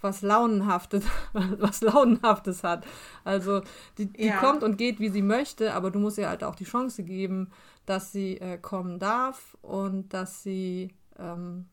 was 0.00 0.22
Launenhaftes, 0.22 1.04
was 1.34 1.82
Launenhaftes 1.82 2.64
hat. 2.64 2.86
Also 3.24 3.60
die, 3.98 4.06
die 4.10 4.28
ja. 4.28 4.38
kommt 4.38 4.62
und 4.62 4.78
geht, 4.78 5.00
wie 5.00 5.10
sie 5.10 5.20
möchte, 5.20 5.74
aber 5.74 5.90
du 5.90 5.98
musst 5.98 6.16
ihr 6.16 6.30
halt 6.30 6.42
auch 6.42 6.54
die 6.54 6.64
Chance 6.64 7.02
geben, 7.02 7.50
dass 7.84 8.10
sie 8.10 8.38
äh, 8.38 8.56
kommen 8.56 8.98
darf 8.98 9.54
und 9.60 10.14
dass 10.14 10.42
sie 10.42 10.94
ähm, 11.18 11.66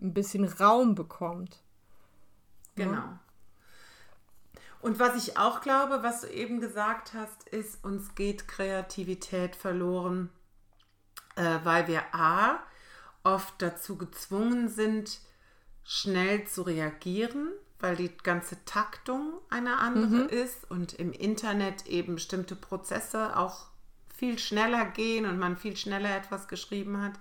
ein 0.00 0.14
bisschen 0.14 0.44
Raum 0.44 0.94
bekommt. 0.94 1.64
Genau. 2.76 2.92
Ja? 2.92 3.20
Und 4.80 4.98
was 4.98 5.16
ich 5.16 5.36
auch 5.36 5.60
glaube, 5.60 6.02
was 6.02 6.22
du 6.22 6.28
eben 6.28 6.60
gesagt 6.60 7.14
hast, 7.14 7.48
ist, 7.48 7.84
uns 7.84 8.14
geht 8.14 8.46
Kreativität 8.46 9.56
verloren, 9.56 10.30
äh, 11.34 11.58
weil 11.64 11.88
wir 11.88 12.02
A, 12.14 12.60
oft 13.24 13.54
dazu 13.60 13.96
gezwungen 13.96 14.68
sind, 14.68 15.20
schnell 15.82 16.46
zu 16.46 16.62
reagieren, 16.62 17.48
weil 17.78 17.96
die 17.96 18.16
ganze 18.16 18.64
Taktung 18.64 19.34
eine 19.50 19.78
andere 19.78 20.24
mhm. 20.24 20.28
ist 20.28 20.70
und 20.70 20.94
im 20.94 21.12
Internet 21.12 21.86
eben 21.86 22.14
bestimmte 22.14 22.56
Prozesse 22.56 23.36
auch 23.36 23.66
viel 24.16 24.38
schneller 24.38 24.86
gehen 24.86 25.26
und 25.26 25.38
man 25.38 25.56
viel 25.56 25.76
schneller 25.76 26.16
etwas 26.16 26.48
geschrieben 26.48 27.02
hat. 27.02 27.12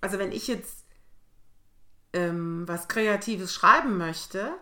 Also 0.00 0.18
wenn 0.18 0.32
ich 0.32 0.48
jetzt 0.48 0.84
ähm, 2.12 2.66
was 2.66 2.88
Kreatives 2.88 3.54
schreiben 3.54 3.96
möchte, 3.96 4.52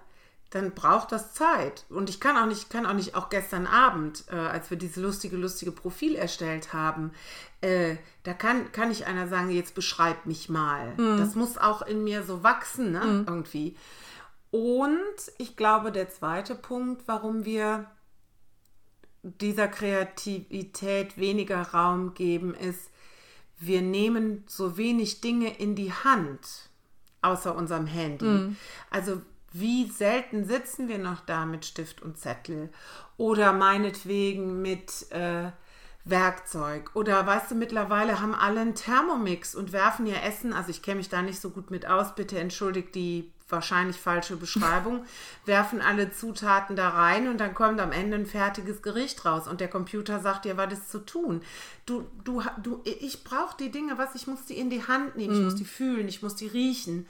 dann 0.51 0.73
braucht 0.73 1.13
das 1.13 1.33
Zeit. 1.33 1.85
Und 1.89 2.11
ich 2.11 2.19
kann 2.19 2.37
auch 2.37 2.47
nicht, 2.47 2.71
kann 2.71 2.85
auch 2.85 2.93
nicht, 2.93 3.15
auch 3.15 3.29
gestern 3.29 3.67
Abend, 3.67 4.25
äh, 4.31 4.35
als 4.35 4.71
wir 4.71 4.77
diese 4.77 5.01
lustige, 5.01 5.37
lustige 5.37 5.71
Profil 5.71 6.17
erstellt 6.17 6.73
haben, 6.73 7.13
äh, 7.61 7.97
da 8.25 8.35
kann, 8.35 8.73
kann 8.73 8.89
nicht 8.89 9.07
einer 9.07 9.29
sagen, 9.29 9.51
jetzt 9.51 9.75
beschreib 9.75 10.27
mich 10.27 10.49
mal. 10.49 10.95
Mhm. 10.97 11.19
Das 11.19 11.37
muss 11.37 11.57
auch 11.57 11.83
in 11.83 12.03
mir 12.03 12.25
so 12.25 12.43
wachsen, 12.43 12.93
ne? 12.93 13.01
Mhm. 13.01 13.25
Irgendwie. 13.29 13.77
Und 14.51 14.99
ich 15.39 15.57
glaube, 15.57 15.93
der 15.93 16.11
zweite 16.11 16.57
Punkt, 16.57 17.03
warum 17.07 17.45
wir 17.45 17.89
dieser 19.23 19.69
Kreativität 19.69 21.17
weniger 21.17 21.63
Raum 21.63 22.15
geben, 22.15 22.55
ist, 22.55 22.91
wir 23.59 23.83
nehmen 23.83 24.43
so 24.49 24.77
wenig 24.77 25.21
Dinge 25.21 25.57
in 25.59 25.77
die 25.77 25.93
Hand, 25.93 26.71
außer 27.23 27.55
unserem 27.55 27.87
Handy. 27.87 28.25
Mhm. 28.25 28.57
Also 28.91 29.21
wie 29.53 29.91
selten 29.91 30.45
sitzen 30.45 30.89
wir 30.89 30.99
noch 30.99 31.21
da 31.21 31.45
mit 31.45 31.65
Stift 31.65 32.03
und 32.03 32.19
Zettel? 32.19 32.71
Oder 33.17 33.53
meinetwegen 33.53 34.63
mit 34.63 35.11
äh, 35.11 35.51
Werkzeug? 36.05 36.91
Oder 36.95 37.27
weißt 37.27 37.51
du, 37.51 37.55
mittlerweile 37.55 38.21
haben 38.21 38.35
alle 38.35 38.61
einen 38.61 38.75
Thermomix 38.75 39.55
und 39.55 39.73
werfen 39.73 40.07
ihr 40.07 40.23
Essen, 40.23 40.53
also 40.53 40.71
ich 40.71 40.83
kenne 40.83 40.99
mich 40.99 41.09
da 41.09 41.23
nicht 41.23 41.41
so 41.41 41.51
gut 41.51 41.71
mit 41.71 41.87
aus, 41.87 42.15
bitte 42.15 42.39
entschuldigt 42.39 42.95
die 42.95 43.31
wahrscheinlich 43.49 43.97
falsche 43.97 44.37
Beschreibung, 44.37 45.05
werfen 45.45 45.81
alle 45.81 46.13
Zutaten 46.13 46.77
da 46.77 46.91
rein 46.91 47.29
und 47.29 47.39
dann 47.39 47.55
kommt 47.55 47.81
am 47.81 47.93
Ende 47.93 48.17
ein 48.17 48.27
fertiges 48.27 48.83
Gericht 48.83 49.25
raus. 49.25 49.49
Und 49.49 49.61
der 49.61 49.69
Computer 49.69 50.21
sagt 50.21 50.45
dir, 50.45 50.57
was 50.57 50.73
ist 50.73 50.91
zu 50.91 51.01
tun. 51.01 51.43
Du, 51.87 52.07
du, 52.25 52.43
du, 52.63 52.81
ich 52.85 53.25
brauche 53.25 53.57
die 53.59 53.71
Dinge, 53.71 53.99
was? 53.99 54.15
Ich 54.15 54.27
muss 54.27 54.45
die 54.47 54.59
in 54.59 54.71
die 54.71 54.87
Hand 54.87 55.17
nehmen, 55.17 55.35
ich 55.35 55.41
muss 55.41 55.55
mhm. 55.55 55.59
die 55.59 55.65
fühlen, 55.65 56.09
ich 56.09 56.23
muss 56.23 56.37
die 56.37 56.47
riechen. 56.47 57.07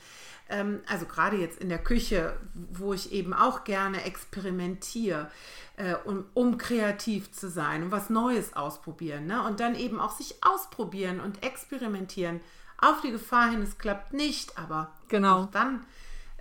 Ähm, 0.51 0.81
also 0.87 1.07
gerade 1.07 1.37
jetzt 1.37 1.61
in 1.61 1.69
der 1.69 1.79
Küche, 1.79 2.37
wo 2.55 2.93
ich 2.93 3.13
eben 3.13 3.33
auch 3.33 3.65
gerne 3.65 4.05
experimentiere, 4.05 5.31
äh, 5.77 5.95
um, 6.05 6.27
um, 6.35 6.59
kreativ 6.59 7.33
zu 7.33 7.49
sein 7.49 7.85
und 7.85 7.91
was 7.91 8.11
Neues 8.11 8.55
ausprobieren. 8.55 9.27
Ne? 9.27 9.43
Und 9.47 9.61
dann 9.61 9.75
eben 9.75 10.01
auch 10.01 10.11
sich 10.11 10.37
ausprobieren 10.43 11.21
und 11.21 11.43
experimentieren. 11.45 12.41
Auf 12.79 13.01
die 13.03 13.13
Gefahr 13.13 13.51
hin, 13.51 13.63
es 13.63 13.79
klappt 13.79 14.13
nicht, 14.13 14.59
aber 14.59 14.93
genau. 15.09 15.49
dann 15.53 15.85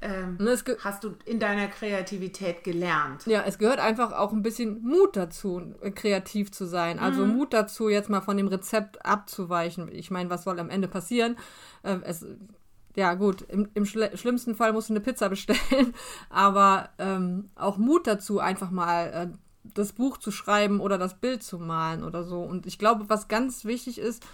ähm, 0.02 0.38
hast 0.80 1.04
du 1.04 1.16
in 1.26 1.40
deiner 1.40 1.68
Kreativität 1.68 2.64
gelernt. 2.64 3.26
Ja, 3.26 3.44
es 3.46 3.58
gehört 3.58 3.80
einfach 3.80 4.14
auch 4.14 4.32
ein 4.32 4.42
bisschen 4.42 4.82
Mut 4.82 5.18
dazu, 5.18 5.76
kreativ 5.96 6.52
zu 6.52 6.66
sein. 6.66 7.00
Also 7.00 7.26
mhm. 7.26 7.36
Mut 7.36 7.54
dazu, 7.54 7.90
jetzt 7.90 8.10
mal 8.10 8.22
von 8.22 8.38
dem 8.38 8.48
Rezept 8.48 9.06
abzuweichen. 9.06 9.90
Ich 9.92 10.10
meine, 10.10 10.30
was 10.30 10.44
soll 10.46 10.60
am 10.60 10.70
Ende 10.70 10.88
passieren? 10.88 11.38
Äh, 11.84 11.98
es 12.04 12.26
ja 13.00 13.14
gut, 13.14 13.44
im, 13.44 13.70
im 13.76 13.86
schlimmsten 13.86 14.56
Fall 14.56 14.74
musst 14.74 14.90
du 14.90 14.94
eine 14.94 15.00
Pizza 15.00 15.30
bestellen, 15.30 15.94
aber 16.30 16.90
ähm, 16.98 17.50
auch 17.56 17.78
Mut 17.78 18.06
dazu, 18.08 18.40
einfach 18.40 18.72
mal 18.72 19.06
äh, 19.08 19.28
das 19.74 19.94
Buch 19.94 20.18
zu 20.18 20.32
schreiben 20.32 20.82
oder 20.82 20.98
das 20.98 21.18
Bild 21.18 21.42
zu 21.42 21.60
malen 21.60 22.04
oder 22.04 22.26
so. 22.26 22.42
Und 22.42 22.66
ich 22.66 22.78
glaube, 22.78 23.06
was 23.08 23.30
ganz 23.30 23.64
wichtig 23.64 24.00
ist, 24.00 24.26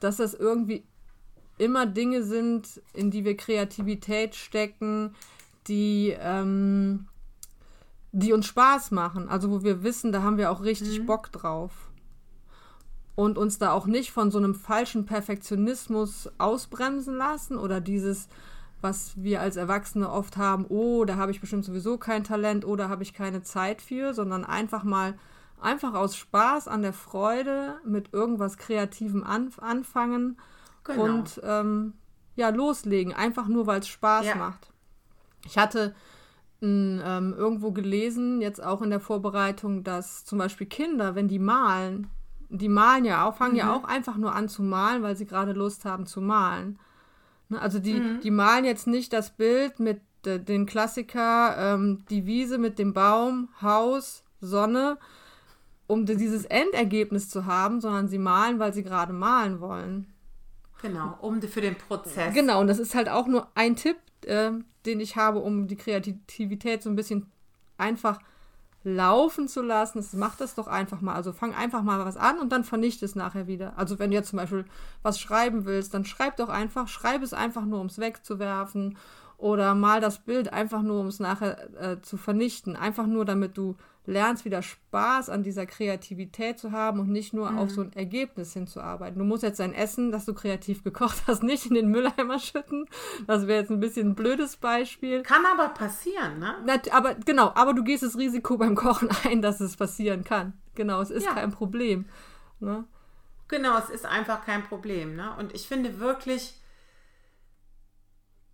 dass 0.00 0.16
das 0.16 0.32
irgendwie 0.32 0.82
immer 1.58 1.84
Dinge 1.84 2.22
sind, 2.22 2.80
in 2.94 3.10
die 3.10 3.26
wir 3.26 3.36
Kreativität 3.36 4.34
stecken, 4.34 5.14
die, 5.66 6.16
ähm, 6.18 7.06
die 8.12 8.32
uns 8.32 8.46
Spaß 8.46 8.92
machen. 8.92 9.28
Also 9.28 9.50
wo 9.50 9.62
wir 9.62 9.82
wissen, 9.82 10.10
da 10.10 10.22
haben 10.22 10.38
wir 10.38 10.50
auch 10.50 10.62
richtig 10.62 11.00
mhm. 11.00 11.06
Bock 11.06 11.30
drauf 11.32 11.89
und 13.14 13.38
uns 13.38 13.58
da 13.58 13.72
auch 13.72 13.86
nicht 13.86 14.12
von 14.12 14.30
so 14.30 14.38
einem 14.38 14.54
falschen 14.54 15.04
Perfektionismus 15.04 16.30
ausbremsen 16.38 17.16
lassen 17.16 17.56
oder 17.56 17.80
dieses, 17.80 18.28
was 18.80 19.12
wir 19.16 19.40
als 19.40 19.56
Erwachsene 19.56 20.10
oft 20.10 20.36
haben, 20.36 20.64
oh, 20.68 21.04
da 21.04 21.16
habe 21.16 21.32
ich 21.32 21.40
bestimmt 21.40 21.64
sowieso 21.64 21.98
kein 21.98 22.24
Talent 22.24 22.64
oder 22.64 22.88
habe 22.88 23.02
ich 23.02 23.12
keine 23.12 23.42
Zeit 23.42 23.82
für, 23.82 24.14
sondern 24.14 24.44
einfach 24.44 24.84
mal 24.84 25.18
einfach 25.60 25.94
aus 25.94 26.16
Spaß 26.16 26.68
an 26.68 26.82
der 26.82 26.94
Freude 26.94 27.78
mit 27.84 28.12
irgendwas 28.12 28.56
Kreativem 28.56 29.22
an, 29.22 29.50
anfangen 29.58 30.38
genau. 30.84 31.04
und 31.04 31.40
ähm, 31.44 31.94
ja, 32.36 32.48
loslegen, 32.48 33.12
einfach 33.12 33.48
nur 33.48 33.66
weil 33.66 33.80
es 33.80 33.88
Spaß 33.88 34.26
ja. 34.26 34.34
macht. 34.36 34.72
Ich 35.44 35.58
hatte 35.58 35.94
ähm, 36.62 37.34
irgendwo 37.36 37.72
gelesen, 37.72 38.40
jetzt 38.40 38.62
auch 38.62 38.82
in 38.82 38.90
der 38.90 39.00
Vorbereitung, 39.00 39.84
dass 39.84 40.24
zum 40.24 40.38
Beispiel 40.38 40.66
Kinder, 40.66 41.14
wenn 41.14 41.28
die 41.28 41.38
malen, 41.38 42.08
die 42.50 42.68
malen 42.68 43.04
ja 43.04 43.26
auch, 43.26 43.36
fangen 43.36 43.52
mhm. 43.52 43.58
ja 43.58 43.74
auch 43.74 43.84
einfach 43.84 44.16
nur 44.16 44.34
an 44.34 44.48
zu 44.48 44.62
malen, 44.62 45.02
weil 45.02 45.16
sie 45.16 45.26
gerade 45.26 45.52
Lust 45.52 45.84
haben 45.84 46.06
zu 46.06 46.20
malen. 46.20 46.78
Ne, 47.48 47.60
also 47.60 47.78
die, 47.78 47.94
mhm. 47.94 48.20
die 48.20 48.30
malen 48.30 48.64
jetzt 48.64 48.86
nicht 48.86 49.12
das 49.12 49.30
Bild 49.30 49.80
mit 49.80 50.00
äh, 50.26 50.38
den 50.38 50.66
Klassiker, 50.66 51.74
ähm, 51.74 52.04
die 52.10 52.26
Wiese 52.26 52.58
mit 52.58 52.78
dem 52.78 52.92
Baum, 52.92 53.48
Haus, 53.62 54.24
Sonne, 54.40 54.98
um 55.86 56.06
dieses 56.06 56.44
Endergebnis 56.44 57.28
zu 57.28 57.46
haben, 57.46 57.80
sondern 57.80 58.08
sie 58.08 58.18
malen, 58.18 58.58
weil 58.58 58.72
sie 58.72 58.84
gerade 58.84 59.12
malen 59.12 59.60
wollen. 59.60 60.06
Genau, 60.82 61.18
um 61.20 61.42
für 61.42 61.60
den 61.60 61.76
Prozess. 61.76 62.32
Genau, 62.34 62.60
und 62.60 62.66
das 62.66 62.78
ist 62.78 62.94
halt 62.94 63.08
auch 63.08 63.26
nur 63.26 63.48
ein 63.54 63.76
Tipp, 63.76 63.96
äh, 64.24 64.50
den 64.86 65.00
ich 65.00 65.16
habe, 65.16 65.40
um 65.40 65.66
die 65.66 65.76
Kreativität 65.76 66.82
so 66.82 66.88
ein 66.88 66.96
bisschen 66.96 67.26
einfach 67.76 68.18
laufen 68.82 69.48
zu 69.48 69.62
lassen. 69.62 69.98
Das 69.98 70.12
macht 70.12 70.40
das 70.40 70.54
doch 70.54 70.66
einfach 70.66 71.00
mal. 71.00 71.14
Also 71.14 71.32
fang 71.32 71.54
einfach 71.54 71.82
mal 71.82 72.04
was 72.04 72.16
an 72.16 72.38
und 72.38 72.50
dann 72.50 72.64
vernichte 72.64 73.04
es 73.04 73.14
nachher 73.14 73.46
wieder. 73.46 73.74
Also 73.76 73.98
wenn 73.98 74.10
du 74.10 74.16
jetzt 74.16 74.30
zum 74.30 74.38
Beispiel 74.38 74.64
was 75.02 75.20
schreiben 75.20 75.64
willst, 75.64 75.94
dann 75.94 76.04
schreib 76.04 76.36
doch 76.36 76.48
einfach, 76.48 76.88
schreib 76.88 77.22
es 77.22 77.32
einfach 77.34 77.64
nur, 77.64 77.80
um 77.80 77.86
es 77.86 77.98
wegzuwerfen 77.98 78.96
oder 79.40 79.74
mal 79.74 80.00
das 80.00 80.18
Bild 80.18 80.52
einfach 80.52 80.82
nur, 80.82 81.00
um 81.00 81.06
es 81.06 81.18
nachher 81.18 81.68
äh, 81.80 82.00
zu 82.02 82.16
vernichten. 82.16 82.76
Einfach 82.76 83.06
nur, 83.06 83.24
damit 83.24 83.56
du 83.56 83.76
lernst, 84.06 84.44
wieder 84.44 84.62
Spaß 84.62 85.30
an 85.30 85.42
dieser 85.42 85.66
Kreativität 85.66 86.58
zu 86.58 86.72
haben 86.72 87.00
und 87.00 87.10
nicht 87.10 87.32
nur 87.32 87.50
mhm. 87.50 87.58
auf 87.58 87.70
so 87.70 87.80
ein 87.80 87.92
Ergebnis 87.92 88.52
hinzuarbeiten. 88.52 89.18
Du 89.18 89.24
musst 89.24 89.42
jetzt 89.42 89.60
dein 89.60 89.74
Essen, 89.74 90.12
das 90.12 90.26
du 90.26 90.34
kreativ 90.34 90.84
gekocht 90.84 91.22
hast, 91.26 91.42
nicht 91.42 91.66
in 91.66 91.74
den 91.74 91.88
Mülleimer 91.88 92.38
schütten. 92.38 92.86
Das 93.26 93.46
wäre 93.46 93.60
jetzt 93.60 93.70
ein 93.70 93.80
bisschen 93.80 94.10
ein 94.10 94.14
blödes 94.14 94.56
Beispiel. 94.56 95.22
Kann 95.22 95.44
aber 95.46 95.68
passieren, 95.68 96.38
ne? 96.38 96.56
Na, 96.66 96.74
aber 96.92 97.14
genau, 97.14 97.52
aber 97.54 97.72
du 97.72 97.82
gehst 97.82 98.02
das 98.02 98.18
Risiko 98.18 98.58
beim 98.58 98.74
Kochen 98.74 99.08
ein, 99.24 99.42
dass 99.42 99.60
es 99.60 99.76
passieren 99.76 100.24
kann. 100.24 100.52
Genau, 100.74 101.00
es 101.00 101.10
ist 101.10 101.24
ja. 101.24 101.32
kein 101.32 101.50
Problem. 101.50 102.06
Ne? 102.58 102.84
Genau, 103.48 103.78
es 103.78 103.90
ist 103.90 104.06
einfach 104.06 104.44
kein 104.44 104.62
Problem. 104.64 105.16
Ne? 105.16 105.34
Und 105.38 105.54
ich 105.54 105.66
finde 105.66 105.98
wirklich, 105.98 106.59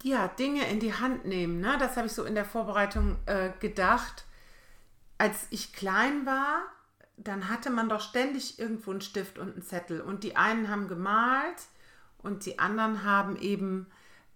ja, 0.03 0.29
Dinge 0.29 0.69
in 0.69 0.81
die 0.81 0.95
Hand 0.95 1.25
nehmen. 1.25 1.61
Ne? 1.61 1.77
Das 1.79 1.97
habe 1.97 2.07
ich 2.07 2.13
so 2.13 2.25
in 2.25 2.35
der 2.35 2.45
Vorbereitung 2.45 3.17
äh, 3.27 3.51
gedacht. 3.61 4.25
Als 5.19 5.47
ich 5.51 5.73
klein 5.73 6.27
war, 6.27 6.63
dann 7.17 7.49
hatte 7.49 7.71
man 7.71 7.89
doch 7.89 8.01
ständig 8.01 8.59
irgendwo 8.59 8.91
einen 8.91 9.01
Stift 9.01 9.39
und 9.39 9.53
einen 9.53 9.63
Zettel. 9.63 10.01
Und 10.01 10.23
die 10.25 10.37
einen 10.37 10.69
haben 10.69 10.89
gemalt 10.89 11.63
und 12.19 12.45
die 12.45 12.59
anderen 12.59 13.05
haben 13.05 13.37
eben 13.37 13.87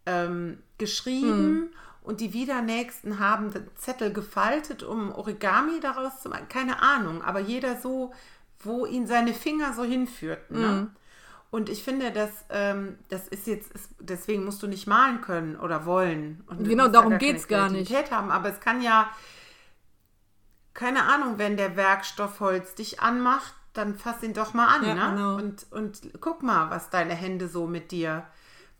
ähm, 0.06 0.58
geschrieben. 0.78 1.52
Mhm. 1.52 1.68
Und 2.02 2.20
die 2.20 2.32
Wiedernächsten 2.32 3.18
haben 3.18 3.52
den 3.52 3.68
Zettel 3.76 4.12
gefaltet, 4.12 4.82
um 4.82 5.12
Origami 5.12 5.80
daraus 5.80 6.22
zu 6.22 6.30
machen. 6.30 6.48
Keine 6.48 6.80
Ahnung, 6.80 7.22
aber 7.22 7.40
jeder 7.40 7.78
so, 7.78 8.12
wo 8.60 8.86
ihn 8.86 9.06
seine 9.06 9.34
Finger 9.34 9.74
so 9.74 9.84
hinführten. 9.84 10.60
Ne? 10.60 10.66
Mhm. 10.66 10.90
Und 11.50 11.68
ich 11.68 11.82
finde, 11.82 12.12
dass 12.12 12.30
ähm, 12.48 12.96
das 13.08 13.26
ist 13.26 13.46
jetzt, 13.46 13.72
deswegen 13.98 14.44
musst 14.44 14.62
du 14.62 14.68
nicht 14.68 14.86
malen 14.86 15.20
können 15.20 15.56
oder 15.56 15.84
wollen. 15.84 16.44
Und 16.46 16.68
genau, 16.68 16.86
darum 16.86 17.18
geht 17.18 17.36
es 17.36 17.48
gar 17.48 17.68
nicht. 17.68 17.92
Haben. 18.12 18.30
Aber 18.30 18.48
es 18.48 18.60
kann 18.60 18.80
ja, 18.80 19.10
keine 20.74 21.04
Ahnung, 21.04 21.38
wenn 21.38 21.56
der 21.56 21.76
Werkstoff 21.76 22.38
Holz 22.38 22.76
dich 22.76 23.00
anmacht, 23.00 23.52
dann 23.72 23.96
fass 23.96 24.22
ihn 24.22 24.32
doch 24.32 24.54
mal 24.54 24.68
an. 24.68 24.84
Ja, 24.84 24.94
ne? 24.94 25.16
genau. 25.16 25.34
und, 25.36 25.66
und 25.72 26.20
guck 26.20 26.42
mal, 26.44 26.70
was 26.70 26.90
deine 26.90 27.14
Hände 27.14 27.48
so 27.48 27.66
mit 27.66 27.90
dir 27.90 28.24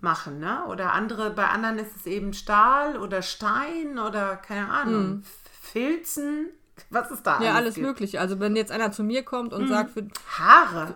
machen. 0.00 0.38
Ne? 0.38 0.64
Oder 0.66 0.92
andere, 0.92 1.30
bei 1.30 1.48
anderen 1.48 1.78
ist 1.78 1.96
es 1.96 2.06
eben 2.06 2.32
Stahl 2.34 2.96
oder 2.96 3.22
Stein 3.22 3.98
oder 3.98 4.36
keine 4.36 4.70
Ahnung, 4.70 5.02
hm. 5.02 5.24
Filzen. 5.60 6.48
Was 6.88 7.10
ist 7.10 7.24
da? 7.24 7.42
Ja, 7.42 7.54
alles, 7.54 7.74
alles 7.74 7.76
Mögliche. 7.78 8.20
Also 8.20 8.40
wenn 8.40 8.56
jetzt 8.56 8.72
einer 8.72 8.92
zu 8.92 9.02
mir 9.02 9.24
kommt 9.24 9.52
und 9.52 9.62
hm. 9.62 9.68
sagt, 9.68 9.90
für 9.90 10.06
Haare. 10.38 10.94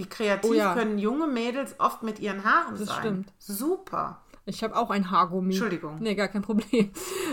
Wie 0.00 0.08
kreativ 0.08 0.50
oh 0.50 0.54
ja. 0.54 0.74
können 0.74 0.98
junge 0.98 1.26
Mädels 1.26 1.74
oft 1.78 2.02
mit 2.02 2.18
ihren 2.18 2.44
Haaren 2.44 2.78
das 2.78 2.88
sein. 2.88 2.98
stimmt. 3.00 3.32
Super. 3.38 4.20
Ich 4.46 4.64
habe 4.64 4.74
auch 4.74 4.90
ein 4.90 5.10
Haargummi. 5.10 5.52
Entschuldigung. 5.52 5.98
Nee, 6.00 6.14
gar 6.14 6.28
kein 6.28 6.42
Problem. 6.42 6.90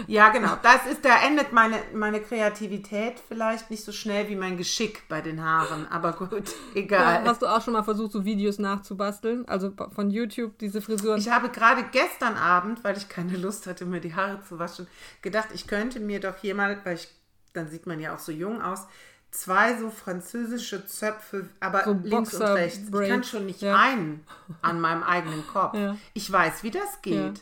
Ja, 0.08 0.30
genau. 0.30 0.58
Das 0.62 0.86
ist, 0.86 1.04
da 1.04 1.26
endet 1.26 1.52
meine, 1.52 1.78
meine 1.94 2.22
Kreativität 2.22 3.16
vielleicht 3.28 3.72
nicht 3.72 3.84
so 3.84 3.92
schnell 3.92 4.30
wie 4.30 4.36
mein 4.36 4.58
Geschick 4.58 5.08
bei 5.08 5.22
den 5.22 5.44
Haaren. 5.44 5.88
Aber 5.88 6.14
gut, 6.14 6.54
egal. 6.76 7.24
Ja, 7.24 7.30
hast 7.30 7.42
du 7.42 7.48
auch 7.48 7.62
schon 7.62 7.74
mal 7.74 7.84
versucht, 7.84 8.12
so 8.12 8.26
Videos 8.26 8.60
nachzubasteln? 8.60 9.48
Also 9.48 9.72
von 9.94 10.10
YouTube, 10.12 10.58
diese 10.60 10.82
Frisuren? 10.82 11.20
Ich 11.20 11.30
habe 11.30 11.50
gerade 11.50 11.86
gestern 11.92 12.36
Abend, 12.36 12.84
weil 12.84 12.98
ich 12.98 13.10
keine 13.10 13.38
Lust 13.38 13.68
hatte, 13.68 13.86
mir 13.86 14.02
die 14.02 14.14
Haare 14.14 14.42
zu 14.48 14.60
waschen, 14.60 14.88
gedacht, 15.22 15.50
ich 15.54 15.66
könnte 15.66 16.00
mir 16.00 16.20
doch 16.20 16.36
hier 16.36 16.56
mal, 16.56 16.78
weil 16.84 16.96
ich, 16.96 17.08
dann 17.54 17.70
sieht 17.70 17.88
man 17.88 18.00
ja 18.00 18.14
auch 18.14 18.20
so 18.20 18.32
jung 18.32 18.62
aus, 18.62 18.86
zwei 19.32 19.78
so 19.78 19.90
französische 19.90 20.86
Zöpfe, 20.86 21.50
aber 21.60 21.84
so 21.84 21.94
links 22.04 22.34
und 22.34 22.42
rechts. 22.42 22.88
Ich 22.88 23.10
kann 23.10 23.24
schon 23.24 23.46
nicht 23.46 23.62
ja. 23.62 23.76
einen 23.76 24.26
an 24.62 24.80
meinem 24.80 25.04
eigenen 25.04 25.46
Kopf. 25.48 25.76
Ja. 25.76 25.98
Ich 26.14 26.32
weiß, 26.32 26.64
wie 26.64 26.72
das 26.72 27.02
geht. 27.02 27.16
Ja. 27.16 27.34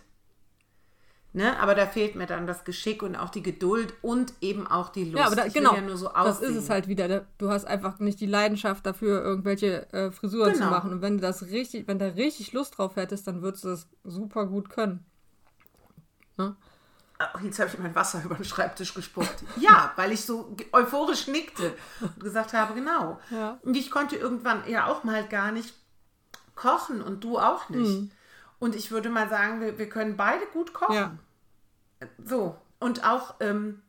Ne? 1.36 1.60
Aber 1.60 1.75
da 1.75 1.86
fehlt 1.86 2.15
mir 2.15 2.27
dann 2.27 2.48
das 2.48 2.63
Geschick 2.63 3.04
und 3.04 3.18
auch 3.18 3.30
die 3.30 3.44
Geduld 3.44 3.94
und 4.01 4.34
eben 4.39 4.68
auch 4.68 4.88
die 4.88 5.04
Lust. 5.04 5.18
Ja, 5.18 5.25
aber 5.25 5.36
da, 5.36 5.48
genau, 5.50 5.75
so 5.98 6.10
das 6.15 6.39
ist 6.39 6.56
es 6.56 6.70
halt 6.70 6.88
wieder. 6.88 7.25
Du 7.38 7.50
hast 7.50 7.65
einfach 7.65 8.00
nicht 8.00 8.22
die 8.22 8.25
Leidenschaft 8.25 8.86
dafür, 8.86 9.22
irgendwelche 9.22 9.92
äh, 9.92 10.12
Frisuren 10.12 10.54
genau. 10.54 10.65
zu 10.65 10.72
machen. 10.72 10.94
Und 10.94 11.01
wenn 11.01 11.18
du 11.18 11.22
das 11.22 11.48
richtig, 11.48 11.89
wenn 11.89 12.00
du 12.00 12.15
richtig 12.15 12.54
Lust 12.54 12.77
drauf 12.77 12.96
hättest, 12.96 13.27
dann 13.27 13.42
würdest 13.42 13.65
du 13.65 13.68
das 13.68 13.89
super 14.06 14.46
gut 14.46 14.70
können. 14.70 15.06
Ne? 16.38 16.56
Ach, 17.34 17.41
jetzt 17.41 17.60
habe 17.60 17.70
ich 17.70 17.79
mein 17.79 17.96
Wasser 17.96 18.22
über 18.25 18.36
den 18.36 18.46
Schreibtisch 18.46 18.94
gespuckt. 18.94 19.44
Ja, 19.58 19.91
weil 19.96 20.12
ich 20.12 20.25
so 20.25 20.55
euphorisch 20.72 21.27
nickte 21.27 21.74
und 22.01 22.20
gesagt 22.20 22.53
habe, 22.53 22.74
genau. 22.74 23.20
Ja. 23.29 23.60
Und 23.62 23.75
ich 23.75 23.91
konnte 23.91 24.15
irgendwann 24.15 24.67
ja 24.67 24.88
auch 24.88 25.03
mal 25.03 25.27
gar 25.27 25.51
nicht 25.51 25.74
kochen 26.55 27.01
und 27.01 27.24
du 27.24 27.38
auch 27.38 27.70
nicht. 27.70 28.01
Mhm. 28.01 28.12
Und 28.60 28.75
ich 28.75 28.91
würde 28.91 29.10
mal 29.10 29.29
sagen, 29.29 29.62
wir, 29.62 29.77
wir 29.77 29.89
können 29.89 30.17
beide 30.17 30.46
gut 30.48 30.74
kochen. 30.74 30.96
Ja. 30.96 31.12
So. 32.24 32.55
Und 32.79 33.03
auch 33.03 33.36
ähm, 33.39 33.82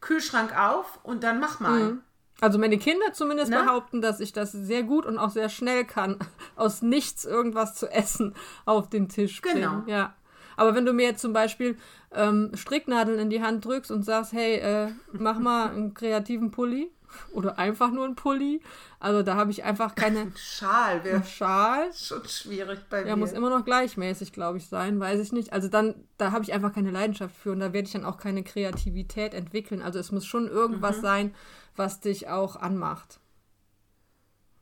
Kühlschrank 0.00 0.58
auf 0.58 0.98
und 1.02 1.22
dann 1.22 1.40
mach 1.40 1.60
mal. 1.60 1.80
Mhm. 1.80 2.02
Also 2.40 2.58
meine 2.58 2.78
Kinder 2.78 3.12
zumindest 3.12 3.50
ne? 3.50 3.62
behaupten, 3.62 4.02
dass 4.02 4.20
ich 4.20 4.32
das 4.32 4.52
sehr 4.52 4.82
gut 4.82 5.06
und 5.06 5.18
auch 5.18 5.30
sehr 5.30 5.48
schnell 5.48 5.84
kann, 5.84 6.18
aus 6.56 6.82
nichts 6.82 7.24
irgendwas 7.24 7.74
zu 7.74 7.90
essen 7.90 8.34
auf 8.66 8.88
den 8.90 9.08
Tisch 9.08 9.40
bringen. 9.40 9.56
Genau. 9.56 9.82
Ja. 9.86 10.14
Aber 10.56 10.74
wenn 10.74 10.86
du 10.86 10.92
mir 10.92 11.06
jetzt 11.06 11.20
zum 11.20 11.32
Beispiel 11.32 11.76
ähm, 12.12 12.50
Stricknadeln 12.54 13.18
in 13.18 13.30
die 13.30 13.42
Hand 13.42 13.64
drückst 13.64 13.90
und 13.90 14.04
sagst, 14.04 14.32
hey, 14.32 14.56
äh, 14.56 14.88
mach 15.12 15.38
mal 15.38 15.70
einen 15.74 15.94
kreativen 15.94 16.50
Pulli 16.50 16.90
oder 17.32 17.58
einfach 17.58 17.90
nur 17.90 18.04
einen 18.04 18.16
Pulli, 18.16 18.60
also 18.98 19.22
da 19.22 19.36
habe 19.36 19.50
ich 19.50 19.64
einfach 19.64 19.94
keine... 19.94 20.32
Schal 20.36 21.04
wäre 21.04 21.24
Schal. 21.24 21.92
Schon 21.94 22.26
schwierig 22.26 22.80
bei 22.90 23.02
mir. 23.02 23.08
Ja, 23.08 23.16
muss 23.16 23.32
immer 23.32 23.48
noch 23.48 23.64
gleichmäßig, 23.64 24.32
glaube 24.32 24.58
ich, 24.58 24.68
sein, 24.68 24.98
weiß 24.98 25.20
ich 25.20 25.32
nicht. 25.32 25.52
Also 25.52 25.68
dann, 25.68 25.94
da 26.18 26.32
habe 26.32 26.44
ich 26.44 26.52
einfach 26.52 26.72
keine 26.72 26.90
Leidenschaft 26.90 27.34
für 27.34 27.52
und 27.52 27.60
da 27.60 27.72
werde 27.72 27.86
ich 27.86 27.92
dann 27.92 28.04
auch 28.04 28.18
keine 28.18 28.42
Kreativität 28.42 29.34
entwickeln. 29.34 29.82
Also 29.82 29.98
es 29.98 30.12
muss 30.12 30.26
schon 30.26 30.48
irgendwas 30.48 30.98
mhm. 30.98 31.02
sein, 31.02 31.34
was 31.76 32.00
dich 32.00 32.28
auch 32.28 32.56
anmacht. 32.56 33.20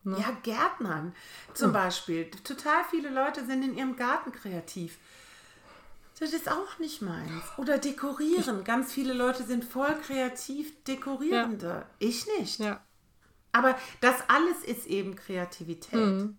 Ne? 0.05 0.17
Ja, 0.19 0.37
Gärtnern 0.43 1.15
zum 1.55 1.69
hm. 1.69 1.73
Beispiel. 1.73 2.31
Total 2.31 2.85
viele 2.91 3.09
Leute 3.09 3.45
sind 3.47 3.65
in 3.65 3.77
ihrem 3.77 3.97
Garten 3.97 4.33
kreativ. 4.33 4.99
Das 6.19 6.33
ist 6.33 6.49
auch 6.49 6.79
nicht 6.79 7.03
meins. 7.03 7.43
Oder 7.57 7.79
dekorieren. 7.79 8.63
Ganz 8.63 8.93
viele 8.93 9.13
Leute 9.13 9.43
sind 9.43 9.65
voll 9.65 9.95
kreativ 10.07 10.85
Dekorierende. 10.85 11.67
Ja. 11.67 11.87
Ich 11.99 12.27
nicht. 12.39 12.61
Ja. 12.61 12.81
Aber 13.53 13.77
das 14.01 14.17
alles 14.29 14.63
ist 14.65 14.87
eben 14.87 15.17
Kreativität. 15.17 15.95
Mhm. 15.95 16.39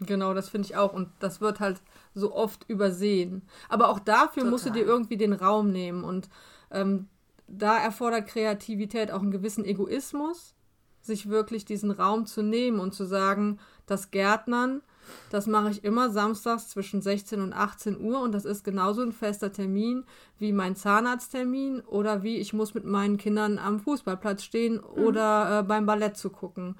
Genau, 0.00 0.34
das 0.34 0.48
finde 0.48 0.66
ich 0.66 0.76
auch. 0.76 0.92
Und 0.92 1.10
das 1.20 1.40
wird 1.40 1.60
halt 1.60 1.80
so 2.14 2.34
oft 2.34 2.68
übersehen. 2.68 3.42
Aber 3.68 3.88
auch 3.88 3.98
dafür 3.98 4.42
Total. 4.42 4.50
musst 4.50 4.66
du 4.66 4.70
dir 4.70 4.84
irgendwie 4.84 5.16
den 5.16 5.32
Raum 5.32 5.70
nehmen. 5.70 6.04
Und 6.04 6.28
ähm, 6.70 7.08
da 7.46 7.78
erfordert 7.78 8.26
Kreativität 8.26 9.10
auch 9.10 9.22
einen 9.22 9.30
gewissen 9.30 9.64
Egoismus, 9.64 10.54
sich 11.00 11.28
wirklich 11.28 11.64
diesen 11.64 11.90
Raum 11.90 12.26
zu 12.26 12.42
nehmen 12.42 12.80
und 12.80 12.94
zu 12.94 13.04
sagen, 13.04 13.58
das 13.86 14.10
Gärtnern 14.10 14.82
das 15.30 15.46
mache 15.46 15.70
ich 15.70 15.84
immer 15.84 16.10
samstags 16.10 16.68
zwischen 16.68 17.02
16 17.02 17.40
und 17.40 17.52
18 17.52 18.00
Uhr 18.00 18.20
und 18.20 18.32
das 18.32 18.44
ist 18.44 18.64
genauso 18.64 19.02
ein 19.02 19.12
fester 19.12 19.52
Termin 19.52 20.04
wie 20.38 20.52
mein 20.52 20.76
Zahnarzttermin 20.76 21.80
oder 21.80 22.22
wie 22.22 22.36
ich 22.36 22.52
muss 22.52 22.74
mit 22.74 22.84
meinen 22.84 23.16
Kindern 23.16 23.58
am 23.58 23.80
Fußballplatz 23.80 24.42
stehen 24.42 24.74
mhm. 24.74 25.04
oder 25.04 25.60
äh, 25.60 25.62
beim 25.62 25.86
Ballett 25.86 26.16
zu 26.16 26.30
gucken. 26.30 26.76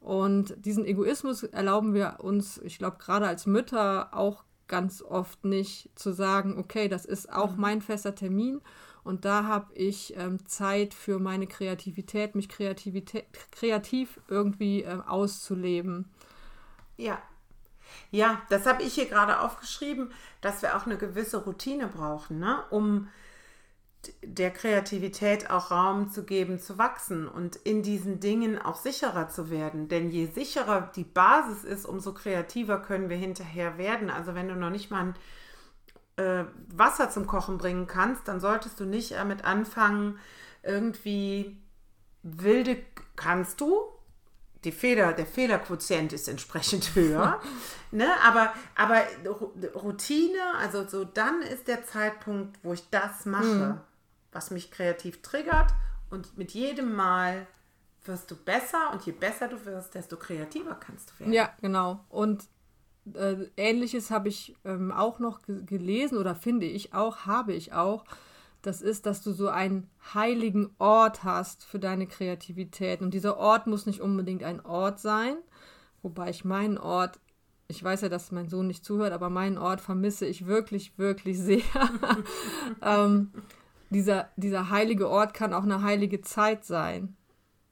Und 0.00 0.54
diesen 0.64 0.84
Egoismus 0.84 1.44
erlauben 1.44 1.94
wir 1.94 2.18
uns, 2.20 2.58
ich 2.58 2.78
glaube, 2.78 2.98
gerade 2.98 3.26
als 3.26 3.46
Mütter 3.46 4.08
auch 4.12 4.44
ganz 4.68 5.02
oft 5.02 5.44
nicht 5.44 5.90
zu 5.94 6.12
sagen, 6.12 6.58
okay, 6.58 6.88
das 6.88 7.04
ist 7.04 7.32
auch 7.32 7.52
mhm. 7.52 7.60
mein 7.60 7.82
fester 7.82 8.14
Termin 8.14 8.60
und 9.04 9.26
da 9.26 9.44
habe 9.44 9.72
ich 9.74 10.16
ähm, 10.16 10.44
Zeit 10.46 10.94
für 10.94 11.18
meine 11.18 11.46
Kreativität, 11.46 12.34
mich 12.34 12.48
Kreativität, 12.48 13.26
kreativ 13.52 14.18
irgendwie 14.28 14.82
äh, 14.82 14.98
auszuleben. 15.06 16.06
Ja, 16.96 17.20
ja, 18.10 18.40
das 18.48 18.66
habe 18.66 18.82
ich 18.82 18.94
hier 18.94 19.06
gerade 19.06 19.40
aufgeschrieben, 19.40 20.12
dass 20.40 20.62
wir 20.62 20.76
auch 20.76 20.86
eine 20.86 20.96
gewisse 20.96 21.38
Routine 21.44 21.88
brauchen, 21.88 22.38
ne? 22.38 22.62
um 22.70 23.08
der 24.22 24.50
Kreativität 24.50 25.50
auch 25.50 25.70
Raum 25.70 26.10
zu 26.10 26.24
geben, 26.24 26.58
zu 26.58 26.78
wachsen 26.78 27.26
und 27.28 27.56
in 27.56 27.82
diesen 27.82 28.20
Dingen 28.20 28.60
auch 28.60 28.76
sicherer 28.76 29.28
zu 29.28 29.50
werden. 29.50 29.88
Denn 29.88 30.10
je 30.10 30.26
sicherer 30.26 30.90
die 30.94 31.04
Basis 31.04 31.64
ist, 31.64 31.86
umso 31.86 32.12
kreativer 32.12 32.80
können 32.80 33.08
wir 33.08 33.16
hinterher 33.16 33.78
werden. 33.78 34.10
Also 34.10 34.34
wenn 34.34 34.48
du 34.48 34.56
noch 34.56 34.70
nicht 34.70 34.90
mal 34.90 35.14
ein 36.18 36.22
äh, 36.24 36.44
Wasser 36.68 37.10
zum 37.10 37.26
Kochen 37.26 37.58
bringen 37.58 37.86
kannst, 37.86 38.28
dann 38.28 38.40
solltest 38.40 38.78
du 38.78 38.84
nicht 38.84 39.12
damit 39.12 39.44
anfangen, 39.44 40.18
irgendwie 40.62 41.60
wilde, 42.22 42.78
kannst 43.16 43.60
du, 43.60 43.93
die 44.64 44.72
Fehler, 44.72 45.12
der 45.12 45.26
Fehlerquotient 45.26 46.12
ist 46.12 46.28
entsprechend 46.28 46.94
höher. 46.94 47.40
ne? 47.90 48.08
aber, 48.22 48.52
aber 48.74 49.02
Routine, 49.74 50.38
also 50.58 50.86
so 50.86 51.04
dann 51.04 51.42
ist 51.42 51.68
der 51.68 51.84
Zeitpunkt, 51.84 52.58
wo 52.62 52.72
ich 52.72 52.88
das 52.90 53.26
mache, 53.26 53.44
mhm. 53.44 53.80
was 54.32 54.50
mich 54.50 54.70
kreativ 54.70 55.22
triggert. 55.22 55.72
Und 56.10 56.36
mit 56.38 56.52
jedem 56.52 56.94
Mal 56.94 57.46
wirst 58.04 58.30
du 58.30 58.36
besser 58.36 58.92
und 58.92 59.04
je 59.06 59.12
besser 59.12 59.48
du 59.48 59.64
wirst, 59.64 59.94
desto 59.94 60.16
kreativer 60.16 60.74
kannst 60.74 61.10
du 61.10 61.20
werden. 61.20 61.32
Ja, 61.32 61.52
genau. 61.60 62.04
Und 62.08 62.48
äh, 63.14 63.36
ähnliches 63.56 64.10
habe 64.10 64.28
ich 64.28 64.56
ähm, 64.64 64.92
auch 64.92 65.18
noch 65.18 65.40
gelesen 65.42 66.18
oder 66.18 66.34
finde 66.34 66.66
ich 66.66 66.94
auch, 66.94 67.26
habe 67.26 67.52
ich 67.52 67.72
auch 67.72 68.04
das 68.66 68.80
ist, 68.80 69.04
dass 69.04 69.20
du 69.20 69.32
so 69.32 69.48
einen 69.48 69.90
heiligen 70.14 70.70
Ort 70.78 71.22
hast 71.22 71.64
für 71.64 71.78
deine 71.78 72.06
Kreativität. 72.06 73.02
Und 73.02 73.12
dieser 73.12 73.36
Ort 73.36 73.66
muss 73.66 73.84
nicht 73.84 74.00
unbedingt 74.00 74.42
ein 74.42 74.64
Ort 74.64 74.98
sein, 75.00 75.36
wobei 76.02 76.30
ich 76.30 76.44
meinen 76.44 76.78
Ort, 76.78 77.20
ich 77.68 77.84
weiß 77.84 78.00
ja, 78.00 78.08
dass 78.08 78.32
mein 78.32 78.48
Sohn 78.48 78.66
nicht 78.66 78.84
zuhört, 78.84 79.12
aber 79.12 79.28
meinen 79.28 79.58
Ort 79.58 79.82
vermisse 79.82 80.26
ich 80.26 80.46
wirklich, 80.46 80.96
wirklich 80.98 81.38
sehr. 81.38 81.60
ähm, 82.82 83.32
dieser, 83.90 84.30
dieser 84.36 84.70
heilige 84.70 85.10
Ort 85.10 85.34
kann 85.34 85.52
auch 85.52 85.64
eine 85.64 85.82
heilige 85.82 86.22
Zeit 86.22 86.64
sein. 86.64 87.16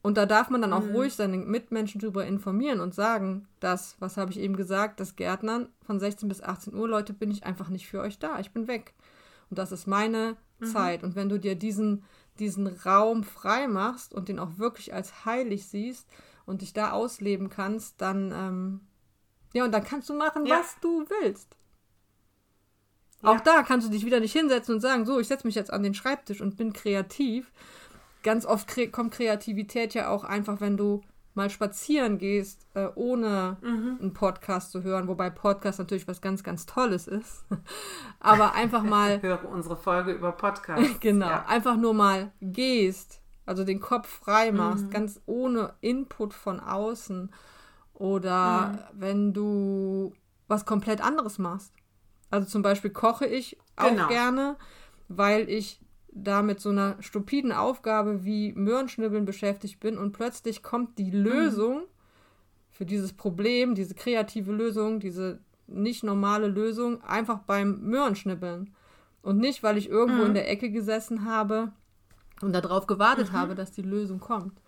Und 0.03 0.17
da 0.17 0.27
darf 0.27 0.49
man 0.49 0.61
dann 0.61 0.73
auch 0.73 0.83
mhm. 0.83 0.95
ruhig 0.95 1.15
seine 1.15 1.37
Mitmenschen 1.37 2.01
darüber 2.01 2.25
informieren 2.25 2.81
und 2.81 2.93
sagen, 2.93 3.47
dass, 3.59 3.95
was 3.99 4.17
habe 4.17 4.31
ich 4.31 4.39
eben 4.39 4.57
gesagt, 4.57 4.99
das 4.99 5.15
Gärtnern 5.15 5.69
von 5.81 5.99
16 5.99 6.29
bis 6.29 6.43
18 6.43 6.75
Uhr, 6.75 6.87
Leute, 6.87 7.13
bin 7.13 7.31
ich 7.31 7.45
einfach 7.45 7.69
nicht 7.69 7.87
für 7.87 8.01
euch 8.01 8.19
da. 8.19 8.39
Ich 8.39 8.51
bin 8.51 8.67
weg. 8.67 8.93
Und 9.49 9.57
das 9.57 9.71
ist 9.71 9.87
meine 9.87 10.35
mhm. 10.63 10.67
Zeit. 10.67 11.03
Und 11.03 11.15
wenn 11.15 11.29
du 11.29 11.39
dir 11.39 11.55
diesen, 11.55 12.03
diesen 12.39 12.67
Raum 12.67 13.23
frei 13.23 13.67
machst 13.67 14.13
und 14.13 14.29
den 14.29 14.39
auch 14.39 14.57
wirklich 14.57 14.93
als 14.93 15.25
heilig 15.25 15.67
siehst 15.67 16.07
und 16.45 16.61
dich 16.61 16.73
da 16.73 16.91
ausleben 16.91 17.49
kannst, 17.49 18.01
dann, 18.01 18.31
ähm, 18.31 18.81
ja, 19.53 19.63
und 19.63 19.71
dann 19.71 19.83
kannst 19.83 20.09
du 20.09 20.13
machen, 20.13 20.45
ja. 20.45 20.59
was 20.59 20.75
du 20.81 21.05
willst. 21.21 21.55
Ja. 23.21 23.31
Auch 23.31 23.39
da 23.39 23.63
kannst 23.63 23.87
du 23.87 23.91
dich 23.91 24.05
wieder 24.05 24.19
nicht 24.19 24.33
hinsetzen 24.33 24.75
und 24.75 24.81
sagen, 24.81 25.05
so, 25.05 25.19
ich 25.19 25.27
setze 25.27 25.47
mich 25.47 25.55
jetzt 25.55 25.71
an 25.71 25.83
den 25.83 25.93
Schreibtisch 25.93 26.41
und 26.41 26.57
bin 26.57 26.73
kreativ, 26.73 27.51
ganz 28.23 28.45
oft 28.45 28.67
kre 28.67 28.89
kommt 28.89 29.13
Kreativität 29.13 29.93
ja 29.93 30.09
auch 30.09 30.23
einfach, 30.23 30.59
wenn 30.59 30.77
du 30.77 31.01
mal 31.35 31.49
spazieren 31.49 32.17
gehst, 32.17 32.67
äh, 32.75 32.87
ohne 32.95 33.57
mhm. 33.61 33.97
einen 33.99 34.13
Podcast 34.13 34.71
zu 34.71 34.83
hören, 34.83 35.07
wobei 35.07 35.29
Podcast 35.29 35.79
natürlich 35.79 36.07
was 36.07 36.21
ganz, 36.21 36.43
ganz 36.43 36.65
Tolles 36.65 37.07
ist. 37.07 37.45
Aber 38.19 38.53
einfach 38.53 38.83
mal. 38.83 39.21
Höre 39.21 39.49
unsere 39.49 39.75
Folge 39.75 40.11
über 40.11 40.31
Podcast. 40.31 40.83
genau, 41.01 41.27
ja. 41.27 41.45
einfach 41.47 41.75
nur 41.75 41.93
mal 41.93 42.31
gehst, 42.41 43.21
also 43.45 43.63
den 43.63 43.79
Kopf 43.79 44.07
frei 44.07 44.51
machst, 44.51 44.85
mhm. 44.85 44.89
ganz 44.91 45.21
ohne 45.25 45.73
Input 45.81 46.33
von 46.33 46.59
außen. 46.59 47.31
Oder 47.93 48.67
mhm. 48.67 48.99
wenn 48.99 49.33
du 49.33 50.13
was 50.47 50.65
komplett 50.65 51.01
anderes 51.01 51.39
machst. 51.39 51.73
Also 52.29 52.47
zum 52.47 52.61
Beispiel 52.61 52.89
koche 52.91 53.25
ich 53.25 53.57
auch 53.75 53.89
genau. 53.89 54.07
gerne, 54.07 54.57
weil 55.07 55.49
ich 55.49 55.82
da 56.15 56.41
mit 56.41 56.59
so 56.59 56.69
einer 56.69 57.01
stupiden 57.01 57.51
Aufgabe 57.51 58.23
wie 58.23 58.53
Möhrenschnibbeln 58.53 59.25
beschäftigt 59.25 59.79
bin 59.79 59.97
und 59.97 60.11
plötzlich 60.11 60.61
kommt 60.61 60.97
die 60.97 61.11
Lösung 61.11 61.77
mhm. 61.77 61.87
für 62.71 62.85
dieses 62.85 63.13
Problem, 63.13 63.75
diese 63.75 63.95
kreative 63.95 64.51
Lösung, 64.51 64.99
diese 64.99 65.39
nicht 65.67 66.03
normale 66.03 66.47
Lösung 66.47 67.01
einfach 67.03 67.39
beim 67.39 67.81
Möhrenschnibbeln. 67.81 68.73
Und 69.21 69.37
nicht, 69.37 69.63
weil 69.63 69.77
ich 69.77 69.89
irgendwo 69.89 70.21
mhm. 70.21 70.27
in 70.27 70.33
der 70.33 70.49
Ecke 70.49 70.69
gesessen 70.69 71.25
habe 71.25 71.71
und 72.41 72.53
darauf 72.53 72.87
gewartet 72.87 73.31
mhm. 73.31 73.37
habe, 73.37 73.55
dass 73.55 73.71
die 73.71 73.81
Lösung 73.81 74.19
kommt. 74.19 74.59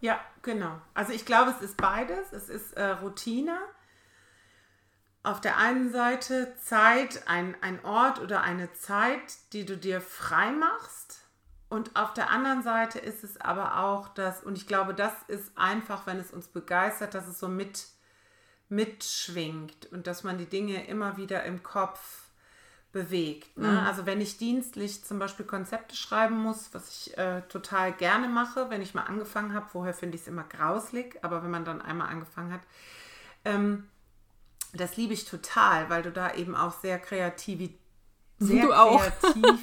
Ja, 0.00 0.18
genau. 0.42 0.80
Also 0.94 1.12
ich 1.12 1.26
glaube, 1.26 1.50
es 1.50 1.60
ist 1.62 1.76
beides. 1.76 2.32
Es 2.32 2.48
ist 2.48 2.72
äh, 2.74 2.90
Routine 2.92 3.58
auf 5.22 5.40
der 5.40 5.58
einen 5.58 5.92
Seite 5.92 6.54
Zeit, 6.62 7.28
ein, 7.28 7.54
ein 7.60 7.84
Ort 7.84 8.20
oder 8.20 8.42
eine 8.42 8.72
Zeit, 8.72 9.52
die 9.52 9.66
du 9.66 9.76
dir 9.76 10.00
frei 10.00 10.50
machst. 10.50 11.24
Und 11.68 11.94
auf 11.94 12.14
der 12.14 12.30
anderen 12.30 12.62
Seite 12.62 12.98
ist 12.98 13.22
es 13.22 13.40
aber 13.40 13.78
auch 13.78 14.08
das, 14.08 14.42
und 14.42 14.56
ich 14.56 14.66
glaube, 14.66 14.94
das 14.94 15.12
ist 15.28 15.56
einfach, 15.56 16.06
wenn 16.06 16.18
es 16.18 16.32
uns 16.32 16.48
begeistert, 16.48 17.14
dass 17.14 17.28
es 17.28 17.38
so 17.38 17.48
mit, 17.48 17.86
mitschwingt 18.68 19.92
und 19.92 20.06
dass 20.06 20.24
man 20.24 20.38
die 20.38 20.46
Dinge 20.48 20.86
immer 20.86 21.16
wieder 21.16 21.44
im 21.44 21.62
Kopf 21.62 22.30
bewegt. 22.92 23.56
Ne? 23.56 23.68
Mhm. 23.68 23.78
Also 23.86 24.04
wenn 24.04 24.20
ich 24.20 24.36
dienstlich 24.36 25.04
zum 25.04 25.18
Beispiel 25.18 25.46
Konzepte 25.46 25.94
schreiben 25.94 26.38
muss, 26.38 26.74
was 26.74 26.88
ich 26.88 27.16
äh, 27.16 27.42
total 27.42 27.92
gerne 27.92 28.26
mache, 28.26 28.68
wenn 28.70 28.82
ich 28.82 28.94
mal 28.94 29.04
angefangen 29.04 29.54
habe, 29.54 29.68
vorher 29.68 29.94
finde 29.94 30.16
ich 30.16 30.22
es 30.22 30.28
immer 30.28 30.44
grauslig, 30.44 31.22
aber 31.22 31.42
wenn 31.44 31.50
man 31.50 31.64
dann 31.64 31.82
einmal 31.82 32.08
angefangen 32.08 32.52
hat, 32.52 32.62
ähm, 33.44 33.88
das 34.72 34.96
liebe 34.96 35.12
ich 35.12 35.24
total, 35.24 35.90
weil 35.90 36.02
du 36.02 36.12
da 36.12 36.34
eben 36.34 36.54
auch 36.54 36.72
sehr 36.80 36.98
kreativ, 36.98 37.70
sehr 38.38 38.66
du 38.66 38.72
auch. 38.72 39.00
kreativ, 39.00 39.60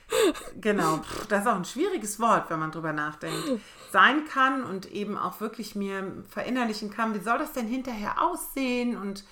genau, 0.60 1.00
das 1.28 1.42
ist 1.42 1.46
auch 1.46 1.56
ein 1.56 1.64
schwieriges 1.64 2.20
Wort, 2.20 2.50
wenn 2.50 2.58
man 2.58 2.70
drüber 2.70 2.92
nachdenkt, 2.92 3.60
sein 3.90 4.24
kann 4.26 4.64
und 4.64 4.90
eben 4.92 5.16
auch 5.16 5.40
wirklich 5.40 5.74
mir 5.74 6.24
verinnerlichen 6.28 6.90
kann, 6.90 7.14
wie 7.14 7.22
soll 7.22 7.38
das 7.38 7.52
denn 7.52 7.66
hinterher 7.66 8.22
aussehen 8.22 8.96
und 8.96 9.24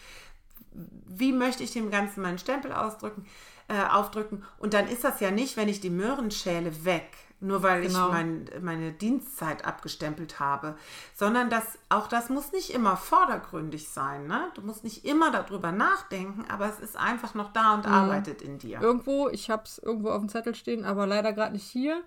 wie 0.73 1.33
möchte 1.33 1.63
ich 1.63 1.73
dem 1.73 1.91
Ganzen 1.91 2.23
meinen 2.23 2.39
Stempel 2.39 2.73
ausdrücken, 2.73 3.27
äh, 3.69 3.83
aufdrücken. 3.83 4.45
Und 4.59 4.75
dann 4.75 4.89
ist 4.89 5.05
das 5.05 5.21
ja 5.21 5.31
nicht, 5.31 5.57
wenn 5.57 5.69
ich 5.69 5.81
die 5.81 5.91
Möhren 5.91 6.31
schäle, 6.31 6.85
weg 6.85 7.11
nur 7.41 7.63
weil 7.63 7.83
genau. 7.83 8.09
ich 8.09 8.13
mein, 8.13 8.51
meine 8.61 8.93
Dienstzeit 8.93 9.65
abgestempelt 9.65 10.41
habe, 10.41 10.77
sondern 11.15 11.49
das, 11.49 11.65
auch 11.89 12.07
das 12.07 12.29
muss 12.29 12.53
nicht 12.53 12.71
immer 12.71 12.97
vordergründig 12.97 13.89
sein. 13.89 14.27
Ne? 14.27 14.51
Du 14.55 14.63
musst 14.63 14.85
nicht 14.85 15.05
immer 15.07 15.31
darüber 15.31 15.73
nachdenken, 15.73 16.45
aber 16.51 16.69
es 16.69 16.79
ist 16.79 16.97
einfach 16.97 17.35
noch 17.35 17.53
da 17.53 17.75
und 17.75 17.87
mhm. 17.87 17.93
arbeitet 17.93 18.43
in 18.43 18.59
dir. 18.59 18.81
Irgendwo, 18.81 19.29
ich 19.29 19.51
habe 19.51 19.63
es 19.65 19.79
irgendwo 19.79 20.11
auf 20.11 20.21
dem 20.21 20.29
Zettel 20.29 20.55
stehen, 20.55 20.85
aber 20.85 21.07
leider 21.07 21.33
gerade 21.33 21.55
nicht 21.55 21.67
hier. 21.67 22.03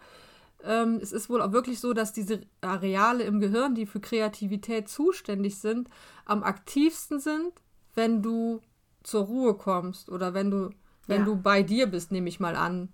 Ähm, 0.64 1.00
es 1.02 1.12
ist 1.12 1.30
wohl 1.30 1.42
auch 1.42 1.52
wirklich 1.52 1.80
so, 1.80 1.94
dass 1.94 2.14
diese 2.14 2.42
Areale 2.62 3.24
im 3.24 3.40
Gehirn, 3.40 3.74
die 3.74 3.88
für 3.88 4.00
Kreativität 4.00 4.88
zuständig 4.88 5.58
sind, 5.58 5.90
am 6.26 6.44
aktivsten 6.44 7.20
sind, 7.20 7.52
wenn 7.96 8.22
du 8.22 8.62
zur 9.02 9.26
Ruhe 9.26 9.56
kommst 9.56 10.10
oder 10.10 10.34
wenn 10.34 10.52
du, 10.52 10.70
wenn 11.08 11.22
ja. 11.22 11.26
du 11.26 11.36
bei 11.36 11.64
dir 11.64 11.88
bist, 11.88 12.12
nehme 12.12 12.30
ich 12.30 12.40
mal 12.40 12.56
an 12.56 12.90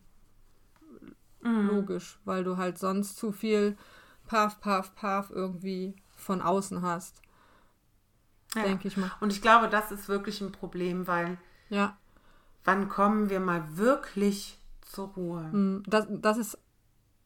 Mhm. 1.41 1.67
Logisch, 1.67 2.19
weil 2.25 2.43
du 2.43 2.58
halt 2.58 2.78
sonst 2.78 3.17
zu 3.17 3.32
viel 3.32 3.78
Paf, 4.28 4.60
Paf, 4.62 4.93
Paf 4.95 5.30
irgendwie 5.32 5.95
von 6.15 6.41
außen 6.41 6.82
hast. 6.82 7.21
Ja. 8.56 8.63
Denke 8.63 8.88
ich 8.88 8.97
mal. 8.97 9.12
Und 9.21 9.32
ich 9.32 9.41
glaube, 9.41 9.69
das 9.69 9.91
ist 9.91 10.10
wirklich 10.10 10.41
ein 10.41 10.52
Problem, 10.52 11.08
weil 11.08 11.38
ja. 11.69 11.97
wann 12.63 12.89
kommen 12.89 13.30
wir 13.30 13.39
mal 13.39 13.78
wirklich 13.78 14.60
zur 14.82 15.10
Ruhe? 15.10 15.43
Mhm. 15.52 15.84
Das, 15.88 16.08
das 16.10 16.38
ist 16.38 16.58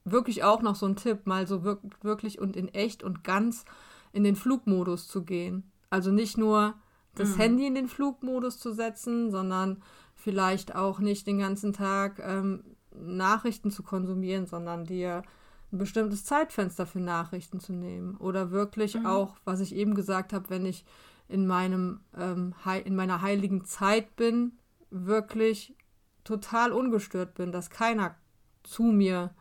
wirklich 0.06 0.44
auch 0.44 0.62
noch 0.62 0.76
so 0.76 0.86
ein 0.86 0.96
Tipp, 0.96 1.26
mal 1.26 1.48
so 1.48 1.64
wirklich 1.64 2.40
und 2.40 2.56
in 2.56 2.68
echt 2.70 3.04
und 3.04 3.24
ganz 3.24 3.66
in 4.12 4.24
den 4.24 4.36
Flugmodus 4.36 5.08
zu 5.08 5.24
gehen. 5.24 5.72
Also 5.90 6.12
nicht 6.12 6.38
nur 6.38 6.76
das 7.16 7.36
mhm. 7.36 7.38
Handy 7.38 7.68
in 7.68 7.76
den 7.76 7.88
Flugmodus 7.88 8.60
zu 8.60 8.74
setzen, 8.74 9.32
sondern 9.32 9.82
vielleicht 10.16 10.76
auch 10.76 11.00
nicht 11.00 11.26
den 11.28 11.40
ganzen 11.40 11.74
Tag 11.74 12.20
ähm, 12.20 12.64
Nachrichten 12.96 13.72
zu 13.72 13.84
konsumieren, 13.84 14.46
sondern 14.46 14.86
dir 14.86 15.24
ein 15.72 15.78
bestimmtes 15.78 16.24
Zeitfenster 16.24 16.86
für 16.86 17.00
Nachrichten 17.00 17.60
zu 17.60 17.74
nehmen. 17.74 18.16
Oder 18.18 18.52
wirklich 18.52 18.96
mhm. 18.96 19.06
auch, 19.06 19.36
was 19.44 19.60
ich 19.60 19.76
eben 19.76 19.96
gesagt 19.96 20.34
habe, 20.34 20.50
wenn 20.50 20.66
ich 20.66 20.86
in 21.28 21.48
meinem 21.48 22.02
ähm, 22.18 22.54
in 22.84 22.96
meiner 22.96 23.22
heiligen 23.22 23.66
Zeit 23.66 24.16
bin, 24.16 24.54
wirklich 24.92 25.76
total 26.24 26.72
ungestört 26.72 27.34
bin, 27.34 27.52
dass 27.52 27.70
keiner 27.70 28.16
zu 28.62 28.84
mir 28.84 29.32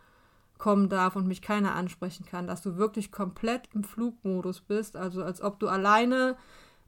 kommen 0.58 0.88
darf 0.88 1.16
und 1.16 1.26
mich 1.26 1.42
keiner 1.42 1.74
ansprechen 1.74 2.24
kann, 2.24 2.46
dass 2.46 2.62
du 2.62 2.76
wirklich 2.76 3.12
komplett 3.12 3.68
im 3.74 3.84
Flugmodus 3.84 4.60
bist, 4.60 4.96
also 4.96 5.22
als 5.22 5.42
ob 5.42 5.58
du 5.58 5.68
alleine 5.68 6.36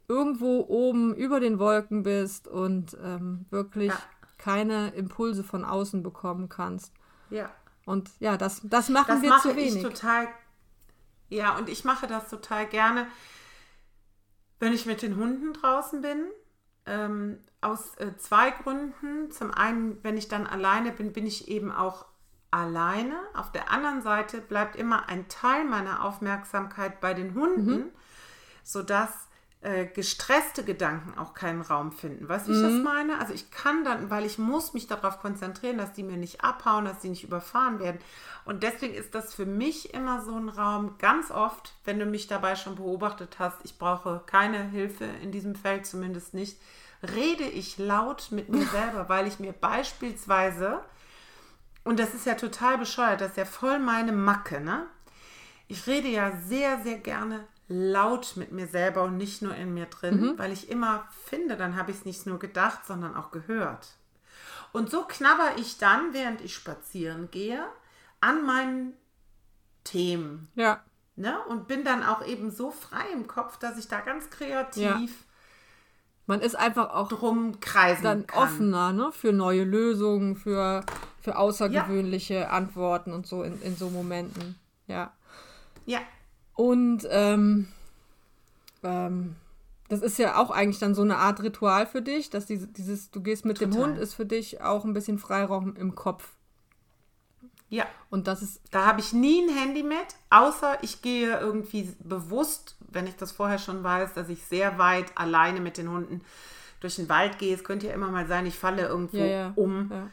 irgendwo 0.06 0.64
oben 0.68 1.14
über 1.14 1.40
den 1.40 1.58
Wolken 1.58 2.02
bist 2.02 2.46
und 2.46 2.96
ähm, 3.02 3.46
wirklich 3.50 3.88
ja 3.88 3.98
keine 4.38 4.88
Impulse 4.90 5.44
von 5.44 5.64
außen 5.64 6.02
bekommen 6.02 6.48
kannst. 6.48 6.92
Ja. 7.30 7.50
Und 7.84 8.10
ja, 8.18 8.36
das, 8.36 8.60
das 8.64 8.88
machen 8.88 9.08
das 9.08 9.22
wir 9.22 9.30
mache 9.30 9.48
zu 9.50 9.56
wenig. 9.56 9.76
Ich 9.76 9.82
total, 9.82 10.28
ja, 11.28 11.56
und 11.56 11.68
ich 11.68 11.84
mache 11.84 12.06
das 12.06 12.28
total 12.28 12.66
gerne, 12.66 13.06
wenn 14.60 14.72
ich 14.72 14.86
mit 14.86 15.02
den 15.02 15.16
Hunden 15.16 15.52
draußen 15.52 16.00
bin. 16.00 16.26
Ähm, 16.86 17.38
aus 17.60 17.94
äh, 17.96 18.16
zwei 18.16 18.50
Gründen. 18.50 19.30
Zum 19.30 19.50
einen, 19.52 20.02
wenn 20.04 20.16
ich 20.16 20.28
dann 20.28 20.46
alleine 20.46 20.92
bin, 20.92 21.12
bin 21.12 21.26
ich 21.26 21.48
eben 21.48 21.72
auch 21.72 22.06
alleine. 22.50 23.16
Auf 23.34 23.50
der 23.52 23.70
anderen 23.70 24.02
Seite 24.02 24.40
bleibt 24.40 24.76
immer 24.76 25.08
ein 25.08 25.28
Teil 25.28 25.64
meiner 25.64 26.04
Aufmerksamkeit 26.04 27.00
bei 27.00 27.14
den 27.14 27.34
Hunden, 27.34 27.78
mhm. 27.78 27.90
sodass 28.62 29.28
äh, 29.64 29.86
gestresste 29.86 30.62
Gedanken 30.62 31.18
auch 31.18 31.32
keinen 31.32 31.62
Raum 31.62 31.90
finden. 31.90 32.28
Weißt 32.28 32.46
du, 32.46 32.52
wie 32.52 32.56
ich 32.56 32.62
das 32.62 32.72
mhm. 32.72 32.82
meine? 32.82 33.18
Also 33.18 33.32
ich 33.32 33.50
kann 33.50 33.82
dann, 33.82 34.10
weil 34.10 34.26
ich 34.26 34.36
muss 34.36 34.74
mich 34.74 34.86
darauf 34.86 35.20
konzentrieren, 35.20 35.78
dass 35.78 35.94
die 35.94 36.02
mir 36.02 36.18
nicht 36.18 36.44
abhauen, 36.44 36.84
dass 36.84 37.00
die 37.00 37.08
nicht 37.08 37.24
überfahren 37.24 37.80
werden. 37.80 37.98
Und 38.44 38.62
deswegen 38.62 38.92
ist 38.92 39.14
das 39.14 39.32
für 39.32 39.46
mich 39.46 39.94
immer 39.94 40.22
so 40.22 40.36
ein 40.36 40.50
Raum, 40.50 40.98
ganz 40.98 41.30
oft, 41.30 41.72
wenn 41.86 41.98
du 41.98 42.04
mich 42.04 42.26
dabei 42.26 42.56
schon 42.56 42.76
beobachtet 42.76 43.38
hast, 43.38 43.56
ich 43.64 43.78
brauche 43.78 44.22
keine 44.26 44.64
Hilfe 44.64 45.06
in 45.22 45.32
diesem 45.32 45.54
Feld, 45.54 45.86
zumindest 45.86 46.34
nicht, 46.34 46.60
rede 47.14 47.44
ich 47.44 47.78
laut 47.78 48.28
mit 48.32 48.50
mir 48.50 48.66
selber, 48.70 49.08
weil 49.08 49.26
ich 49.26 49.40
mir 49.40 49.54
beispielsweise, 49.54 50.80
und 51.84 51.98
das 51.98 52.12
ist 52.12 52.26
ja 52.26 52.34
total 52.34 52.76
bescheuert, 52.76 53.22
das 53.22 53.30
ist 53.30 53.38
ja 53.38 53.46
voll 53.46 53.78
meine 53.78 54.12
Macke, 54.12 54.60
ne? 54.60 54.86
Ich 55.68 55.86
rede 55.86 56.08
ja 56.08 56.32
sehr, 56.46 56.82
sehr 56.82 56.98
gerne 56.98 57.46
laut 57.68 58.36
mit 58.36 58.52
mir 58.52 58.66
selber 58.66 59.04
und 59.04 59.16
nicht 59.16 59.42
nur 59.42 59.54
in 59.54 59.72
mir 59.72 59.86
drin, 59.86 60.20
mhm. 60.20 60.38
weil 60.38 60.52
ich 60.52 60.70
immer 60.70 61.08
finde, 61.24 61.56
dann 61.56 61.76
habe 61.76 61.90
ich 61.90 61.98
es 61.98 62.04
nicht 62.04 62.26
nur 62.26 62.38
gedacht, 62.38 62.86
sondern 62.86 63.16
auch 63.16 63.30
gehört. 63.30 63.88
Und 64.72 64.90
so 64.90 65.04
knabber 65.04 65.52
ich 65.56 65.78
dann, 65.78 66.12
während 66.12 66.40
ich 66.40 66.54
spazieren 66.54 67.30
gehe, 67.30 67.64
an 68.20 68.44
meinen 68.44 68.92
Themen. 69.84 70.48
Ja. 70.56 70.82
Ne? 71.16 71.38
Und 71.48 71.68
bin 71.68 71.84
dann 71.84 72.02
auch 72.02 72.26
eben 72.26 72.50
so 72.50 72.70
frei 72.70 73.04
im 73.12 73.28
Kopf, 73.28 73.56
dass 73.58 73.78
ich 73.78 73.86
da 73.86 74.00
ganz 74.00 74.30
kreativ. 74.30 74.82
Ja. 74.82 75.00
Man 76.26 76.40
ist 76.40 76.56
einfach 76.56 76.90
auch 76.90 77.08
drum 77.08 77.60
kreisen 77.60 78.02
dann 78.02 78.26
kann. 78.26 78.42
offener 78.42 78.92
ne? 78.92 79.12
für 79.12 79.32
neue 79.32 79.62
Lösungen, 79.62 80.36
für, 80.36 80.84
für 81.20 81.36
außergewöhnliche 81.36 82.34
ja. 82.34 82.48
Antworten 82.48 83.12
und 83.12 83.26
so 83.26 83.42
in, 83.42 83.60
in 83.62 83.76
so 83.76 83.90
Momenten. 83.90 84.58
Ja. 84.86 85.12
Ja. 85.86 86.00
Und 86.54 87.06
ähm, 87.10 87.68
ähm, 88.82 89.36
das 89.88 90.00
ist 90.00 90.18
ja 90.18 90.36
auch 90.36 90.50
eigentlich 90.50 90.78
dann 90.78 90.94
so 90.94 91.02
eine 91.02 91.18
Art 91.18 91.42
Ritual 91.42 91.86
für 91.86 92.02
dich, 92.02 92.30
dass 92.30 92.46
diese, 92.46 92.68
dieses, 92.68 93.10
du 93.10 93.20
gehst 93.20 93.44
mit 93.44 93.58
Total. 93.58 93.72
dem 93.72 93.80
Hund, 93.80 93.98
ist 93.98 94.14
für 94.14 94.26
dich 94.26 94.60
auch 94.60 94.84
ein 94.84 94.94
bisschen 94.94 95.18
Freiraum 95.18 95.76
im 95.76 95.94
Kopf. 95.94 96.34
Ja. 97.68 97.86
Und 98.08 98.28
das 98.28 98.42
ist. 98.42 98.60
Da 98.70 98.86
habe 98.86 99.00
ich 99.00 99.12
nie 99.12 99.42
ein 99.42 99.56
Handy 99.56 99.82
mit, 99.82 100.06
außer 100.30 100.78
ich 100.82 101.02
gehe 101.02 101.38
irgendwie 101.38 101.94
bewusst, 101.98 102.76
wenn 102.88 103.06
ich 103.06 103.16
das 103.16 103.32
vorher 103.32 103.58
schon 103.58 103.82
weiß, 103.82 104.14
dass 104.14 104.28
ich 104.28 104.44
sehr 104.44 104.78
weit 104.78 105.16
alleine 105.16 105.60
mit 105.60 105.76
den 105.76 105.90
Hunden 105.90 106.20
durch 106.80 106.96
den 106.96 107.08
Wald 107.08 107.38
gehe. 107.38 107.54
Es 107.54 107.64
könnte 107.64 107.88
ja 107.88 107.94
immer 107.94 108.10
mal 108.10 108.26
sein, 108.26 108.46
ich 108.46 108.58
falle 108.58 108.86
irgendwo 108.86 109.16
ja, 109.16 109.26
ja. 109.26 109.52
um. 109.56 109.90
Ja. 109.90 110.08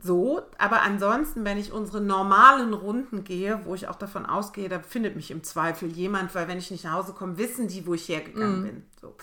So, 0.00 0.42
aber 0.58 0.82
ansonsten, 0.82 1.44
wenn 1.44 1.58
ich 1.58 1.72
unsere 1.72 2.00
normalen 2.00 2.72
Runden 2.72 3.24
gehe, 3.24 3.60
wo 3.64 3.74
ich 3.74 3.88
auch 3.88 3.96
davon 3.96 4.26
ausgehe, 4.26 4.68
da 4.68 4.78
findet 4.80 5.16
mich 5.16 5.30
im 5.30 5.42
Zweifel 5.42 5.90
jemand, 5.90 6.34
weil 6.34 6.46
wenn 6.46 6.58
ich 6.58 6.70
nicht 6.70 6.84
nach 6.84 6.92
Hause 6.92 7.14
komme, 7.14 7.36
wissen 7.36 7.66
die, 7.66 7.86
wo 7.86 7.94
ich 7.94 8.08
hergegangen 8.08 8.60
mm. 8.60 8.64
bin. 8.64 8.86
So. 9.00 9.16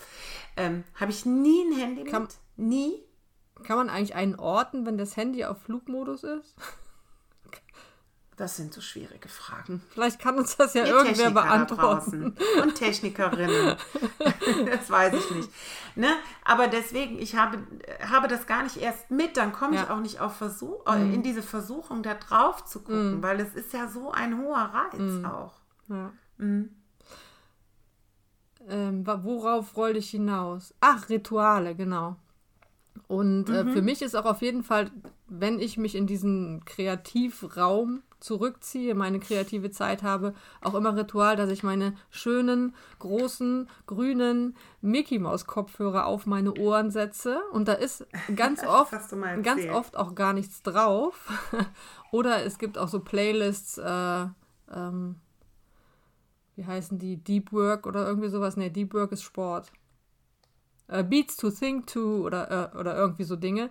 Ähm, 0.56 0.84
habe 0.94 1.10
ich 1.10 1.24
nie 1.24 1.64
ein 1.64 1.78
Handy 1.78 2.04
kann, 2.04 2.22
mit. 2.22 2.36
Nie. 2.56 3.02
Kann 3.64 3.78
man 3.78 3.88
eigentlich 3.88 4.14
einen 4.14 4.34
orten, 4.34 4.84
wenn 4.84 4.98
das 4.98 5.16
Handy 5.16 5.44
auf 5.44 5.62
Flugmodus 5.62 6.24
ist? 6.24 6.54
Das 8.36 8.56
sind 8.56 8.74
so 8.74 8.82
schwierige 8.82 9.30
Fragen. 9.30 9.82
Vielleicht 9.88 10.20
kann 10.20 10.36
uns 10.36 10.58
das 10.58 10.74
ja 10.74 10.82
Ihr 10.84 10.88
irgendwer 10.88 11.14
Techniker 11.14 11.42
beantworten. 11.42 12.36
Und 12.62 12.74
Technikerinnen. 12.74 13.76
das 14.66 14.90
weiß 14.90 15.14
ich 15.14 15.30
nicht. 15.30 15.50
Ne? 15.94 16.08
Aber 16.44 16.68
deswegen, 16.68 17.18
ich 17.18 17.34
habe, 17.34 17.58
habe 18.06 18.28
das 18.28 18.46
gar 18.46 18.62
nicht 18.62 18.76
erst 18.76 19.10
mit, 19.10 19.38
dann 19.38 19.52
komme 19.52 19.76
ich 19.76 19.82
ja. 19.82 19.94
auch 19.94 20.00
nicht 20.00 20.20
auf 20.20 20.36
Versuch, 20.36 20.86
äh, 20.86 20.98
mhm. 20.98 21.14
in 21.14 21.22
diese 21.22 21.42
Versuchung, 21.42 22.02
da 22.02 22.12
drauf 22.14 22.66
zu 22.66 22.80
gucken, 22.80 23.16
mhm. 23.16 23.22
weil 23.22 23.40
es 23.40 23.54
ist 23.54 23.72
ja 23.72 23.88
so 23.88 24.12
ein 24.12 24.38
hoher 24.38 24.70
Reiz 24.74 25.00
mhm. 25.00 25.24
auch. 25.24 25.54
Ja. 25.88 26.12
Mhm. 26.36 26.76
Ähm, 28.68 29.06
worauf 29.06 29.76
wollte 29.76 30.00
ich 30.00 30.10
hinaus? 30.10 30.74
Ach, 30.80 31.08
Rituale, 31.08 31.74
genau. 31.74 32.16
Und 33.08 33.48
äh, 33.48 33.64
für 33.64 33.80
mhm. 33.80 33.84
mich 33.84 34.02
ist 34.02 34.14
auch 34.14 34.24
auf 34.24 34.42
jeden 34.42 34.62
Fall, 34.62 34.90
wenn 35.28 35.58
ich 35.58 35.78
mich 35.78 35.94
in 35.94 36.06
diesen 36.06 36.64
Kreativraum 36.64 38.02
zurückziehe, 38.20 38.94
meine 38.94 39.20
kreative 39.20 39.70
Zeit 39.70 40.02
habe, 40.02 40.34
auch 40.60 40.74
immer 40.74 40.96
Ritual, 40.96 41.36
dass 41.36 41.50
ich 41.50 41.62
meine 41.62 41.94
schönen, 42.10 42.74
großen, 42.98 43.68
grünen 43.86 44.56
Mickey 44.80 45.18
Maus 45.18 45.46
Kopfhörer 45.46 46.06
auf 46.06 46.26
meine 46.26 46.54
Ohren 46.54 46.90
setze 46.90 47.40
und 47.52 47.68
da 47.68 47.74
ist 47.74 48.06
ganz 48.34 48.64
oft 48.66 48.92
ganz 49.42 49.66
oft 49.66 49.96
auch 49.96 50.14
gar 50.14 50.32
nichts 50.32 50.62
drauf. 50.62 51.30
Oder 52.12 52.44
es 52.44 52.58
gibt 52.58 52.78
auch 52.78 52.88
so 52.88 53.00
Playlists, 53.00 53.78
äh, 53.78 54.26
ähm, 54.72 55.16
wie 56.54 56.64
heißen 56.64 56.98
die, 56.98 57.18
Deep 57.18 57.52
Work 57.52 57.86
oder 57.86 58.06
irgendwie 58.06 58.28
sowas. 58.28 58.56
Ne, 58.56 58.70
Deep 58.70 58.94
Work 58.94 59.12
ist 59.12 59.22
Sport. 59.22 59.70
Äh, 60.88 61.04
Beats 61.04 61.36
to 61.36 61.50
Think 61.50 61.86
to 61.86 62.24
oder, 62.24 62.72
äh, 62.74 62.78
oder 62.78 62.96
irgendwie 62.96 63.24
so 63.24 63.36
Dinge 63.36 63.70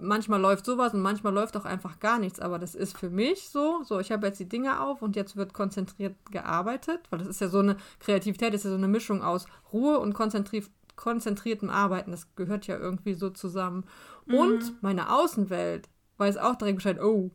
manchmal 0.00 0.40
läuft 0.40 0.66
sowas 0.66 0.94
und 0.94 1.00
manchmal 1.00 1.32
läuft 1.32 1.56
auch 1.56 1.64
einfach 1.64 1.98
gar 2.00 2.18
nichts. 2.18 2.40
Aber 2.40 2.58
das 2.58 2.74
ist 2.74 2.98
für 2.98 3.10
mich 3.10 3.48
so, 3.48 3.82
so 3.84 3.98
ich 3.98 4.12
habe 4.12 4.26
jetzt 4.26 4.40
die 4.40 4.48
Dinge 4.48 4.80
auf 4.80 5.02
und 5.02 5.16
jetzt 5.16 5.36
wird 5.36 5.52
konzentriert 5.52 6.14
gearbeitet, 6.30 7.00
weil 7.10 7.18
das 7.18 7.28
ist 7.28 7.40
ja 7.40 7.48
so 7.48 7.60
eine 7.60 7.76
Kreativität, 8.00 8.54
ist 8.54 8.64
ja 8.64 8.70
so 8.70 8.76
eine 8.76 8.88
Mischung 8.88 9.22
aus 9.22 9.46
Ruhe 9.72 9.98
und 9.98 10.14
konzentri 10.14 10.64
konzentriertem 10.96 11.68
Arbeiten. 11.68 12.10
Das 12.10 12.34
gehört 12.36 12.66
ja 12.66 12.78
irgendwie 12.78 13.12
so 13.12 13.28
zusammen. 13.28 13.84
Mhm. 14.24 14.34
Und 14.34 14.82
meine 14.82 15.12
Außenwelt 15.12 15.90
weiß 16.16 16.38
auch 16.38 16.56
direkt 16.56 16.76
Bescheid, 16.76 16.98
oh, 17.02 17.30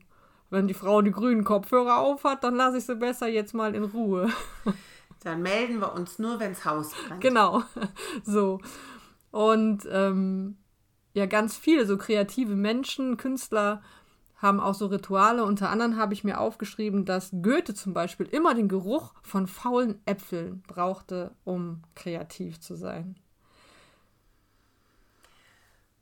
wenn 0.50 0.68
die 0.68 0.74
Frau 0.74 1.04
die 1.04 1.12
grünen 1.12 1.44
Kopfhörer 1.44 1.98
auf 1.98 2.24
hat, 2.24 2.44
dann 2.44 2.56
lasse 2.56 2.80
ich 2.80 2.86
sie 2.86 2.96
besser 2.96 3.28
jetzt 3.28 3.54
mal 3.54 3.76
in 3.76 3.84
Ruhe. 3.84 4.30
Dann 5.24 5.44
melden 5.44 5.80
wir 5.80 5.94
uns 5.94 6.18
nur, 6.18 6.40
wenn 6.40 6.54
es 6.54 6.66
Haus 6.66 6.90
brennt. 7.08 7.22
Genau, 7.22 7.62
so. 8.24 8.60
Und 9.32 9.88
ähm, 9.90 10.58
ja 11.14 11.26
ganz 11.26 11.58
viele 11.58 11.86
so 11.86 11.98
kreative 11.98 12.56
Menschen, 12.56 13.18
Künstler 13.18 13.82
haben 14.38 14.60
auch 14.60 14.74
so 14.74 14.88
Rituale. 14.88 15.46
Unter 15.46 15.70
anderem 15.70 15.98
habe 15.98 16.14
ich 16.14 16.24
mir 16.24 16.40
aufgeschrieben, 16.40 17.06
dass 17.06 17.30
Goethe 17.32 17.76
zum 17.76 17.94
Beispiel 17.94 18.26
immer 18.26 18.56
den 18.56 18.68
Geruch 18.68 19.14
von 19.22 19.48
faulen 19.48 20.02
Äpfeln 20.06 20.64
brauchte, 20.68 21.32
um 21.44 21.84
kreativ 21.96 22.60
zu 22.60 22.76
sein. 22.76 23.16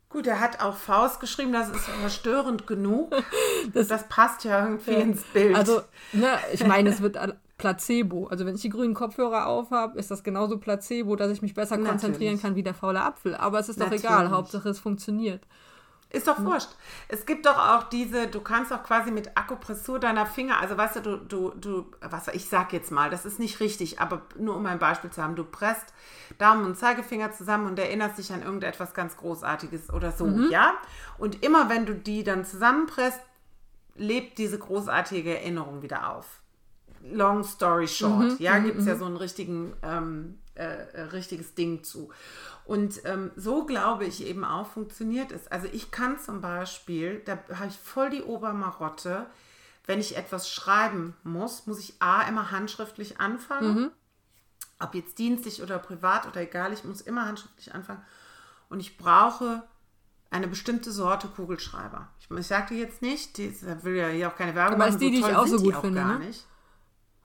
Gut, 0.08 0.26
er 0.26 0.40
hat 0.40 0.60
auch 0.62 0.76
Faust 0.76 1.20
geschrieben, 1.20 1.54
das 1.54 1.70
ist 1.70 1.86
verstörend 1.86 2.66
genug. 2.66 3.14
Das, 3.74 3.90
das 3.90 4.08
passt 4.08 4.46
ja 4.46 4.64
irgendwie 4.64 4.94
ja. 4.94 5.00
ins 5.00 5.22
Bild. 5.22 5.54
Also, 5.54 5.82
ne, 6.14 6.40
ich 6.54 6.66
meine, 6.66 6.90
es 6.90 7.02
wird 7.02 7.18
Placebo. 7.60 8.26
Also 8.28 8.48
wenn 8.48 8.56
ich 8.56 8.62
die 8.62 8.70
grünen 8.70 8.96
Kopfhörer 8.96 9.46
aufhabe, 9.46 10.00
ist 10.00 10.10
das 10.10 10.24
genauso 10.24 10.58
Placebo, 10.58 11.16
dass 11.16 11.32
ich 11.32 11.44
mich 11.44 11.54
besser 11.54 11.78
Natürlich. 11.78 12.02
konzentrieren 12.02 12.42
kann 12.42 12.56
wie 12.56 12.64
der 12.64 12.74
faule 12.74 13.04
Apfel. 13.04 13.36
Aber 13.36 13.60
es 13.60 13.70
ist 13.70 13.78
Natürlich. 13.78 14.02
doch 14.02 14.10
egal, 14.10 14.32
Hauptsache 14.32 14.70
es 14.70 14.80
funktioniert. 14.80 15.46
Ist 16.12 16.28
doch 16.28 16.44
wurscht. 16.44 16.70
Es 17.08 17.28
gibt 17.28 17.46
doch 17.46 17.58
auch 17.58 17.84
diese, 17.84 18.26
du 18.26 18.42
kannst 18.42 18.74
auch 18.74 18.82
quasi 18.82 19.12
mit 19.12 19.38
Akupressur 19.38 20.00
deiner 20.00 20.26
Finger, 20.26 20.60
also 20.60 20.76
weißt 20.76 20.96
du, 20.96 21.02
du, 21.02 21.18
du, 21.18 21.50
du, 21.52 21.86
was 22.02 22.28
ich 22.30 22.50
sag 22.50 22.74
jetzt 22.74 22.90
mal, 22.90 23.12
das 23.12 23.26
ist 23.26 23.38
nicht 23.38 23.60
richtig, 23.60 24.02
aber 24.02 24.24
nur 24.36 24.56
um 24.56 24.66
ein 24.66 24.80
Beispiel 24.80 25.12
zu 25.12 25.22
haben, 25.22 25.36
du 25.36 25.44
presst 25.44 25.94
Daumen 26.40 26.66
und 26.66 26.80
Zeigefinger 26.80 27.32
zusammen 27.32 27.68
und 27.68 27.78
erinnerst 27.78 28.18
dich 28.18 28.34
an 28.34 28.42
irgendetwas 28.42 28.96
ganz 28.96 29.18
Großartiges 29.18 29.94
oder 29.94 30.12
so, 30.12 30.26
mhm. 30.26 30.50
ja? 30.50 30.74
Und 31.20 31.44
immer 31.44 31.70
wenn 31.70 31.86
du 31.86 31.94
die 31.94 32.24
dann 32.24 32.44
zusammenpresst, 32.44 33.22
lebt 33.96 34.40
diese 34.40 34.58
großartige 34.58 35.38
Erinnerung 35.38 35.84
wieder 35.84 36.16
auf 36.16 36.40
long 37.04 37.44
story 37.44 37.88
short, 37.88 38.32
mhm, 38.32 38.36
ja, 38.40 38.60
mhm, 38.60 38.66
gibt 38.66 38.80
es 38.80 38.86
ja 38.86 38.96
mhm. 38.96 39.00
so 39.00 39.06
ein 39.06 39.16
richtigen, 39.16 39.74
ähm, 39.82 40.40
äh, 40.56 40.64
äh, 40.64 41.02
richtiges 41.14 41.56
Ding 41.56 41.84
zu. 41.84 42.10
Und 42.66 43.02
ähm, 43.06 43.32
so 43.36 43.66
glaube 43.66 44.06
ich 44.06 44.26
eben 44.26 44.44
auch 44.44 44.68
funktioniert 44.68 45.32
es. 45.32 45.48
Also 45.48 45.68
ich 45.72 45.92
kann 45.92 46.20
zum 46.20 46.42
Beispiel, 46.42 47.22
da 47.26 47.40
habe 47.56 47.70
ich 47.70 47.78
voll 47.78 48.10
die 48.10 48.22
Obermarotte, 48.22 49.26
wenn 49.86 50.00
ich 50.00 50.18
etwas 50.18 50.52
schreiben 50.52 51.16
muss, 51.24 51.66
muss 51.66 51.80
ich 51.80 51.96
A 52.00 52.22
immer 52.24 52.52
handschriftlich 52.52 53.20
anfangen. 53.20 53.76
Mhm. 53.76 53.92
Ob 54.80 54.94
jetzt 54.94 55.18
dienstlich 55.18 55.64
oder 55.64 55.80
privat 55.80 56.28
oder 56.28 56.42
egal, 56.42 56.74
ich 56.74 56.84
muss 56.84 57.02
immer 57.02 57.26
handschriftlich 57.26 57.74
anfangen. 57.74 58.02
Und 58.70 58.82
ich 58.82 58.98
brauche 58.98 59.64
eine 60.30 60.48
bestimmte 60.48 60.92
Sorte 60.92 61.28
Kugelschreiber. 61.28 62.08
Ich, 62.20 62.30
ich 62.30 62.48
sagte 62.48 62.76
jetzt 62.76 63.02
nicht, 63.02 63.38
die, 63.38 63.52
will 63.84 63.96
ja 63.96 64.08
hier 64.10 64.28
auch 64.28 64.36
keine 64.36 64.54
Werbung 64.54 64.76
Aber 64.76 64.86
machen. 64.86 64.96
Aber 64.96 65.04
ist 65.06 65.12
die, 65.12 65.18
so 65.18 65.26
die 65.26 65.32
ich 65.32 65.36
auch 65.36 65.48
so 65.48 65.58
gut 65.58 65.76
finde, 65.78 66.06
ne? 66.06 66.20
Nicht. 66.20 66.46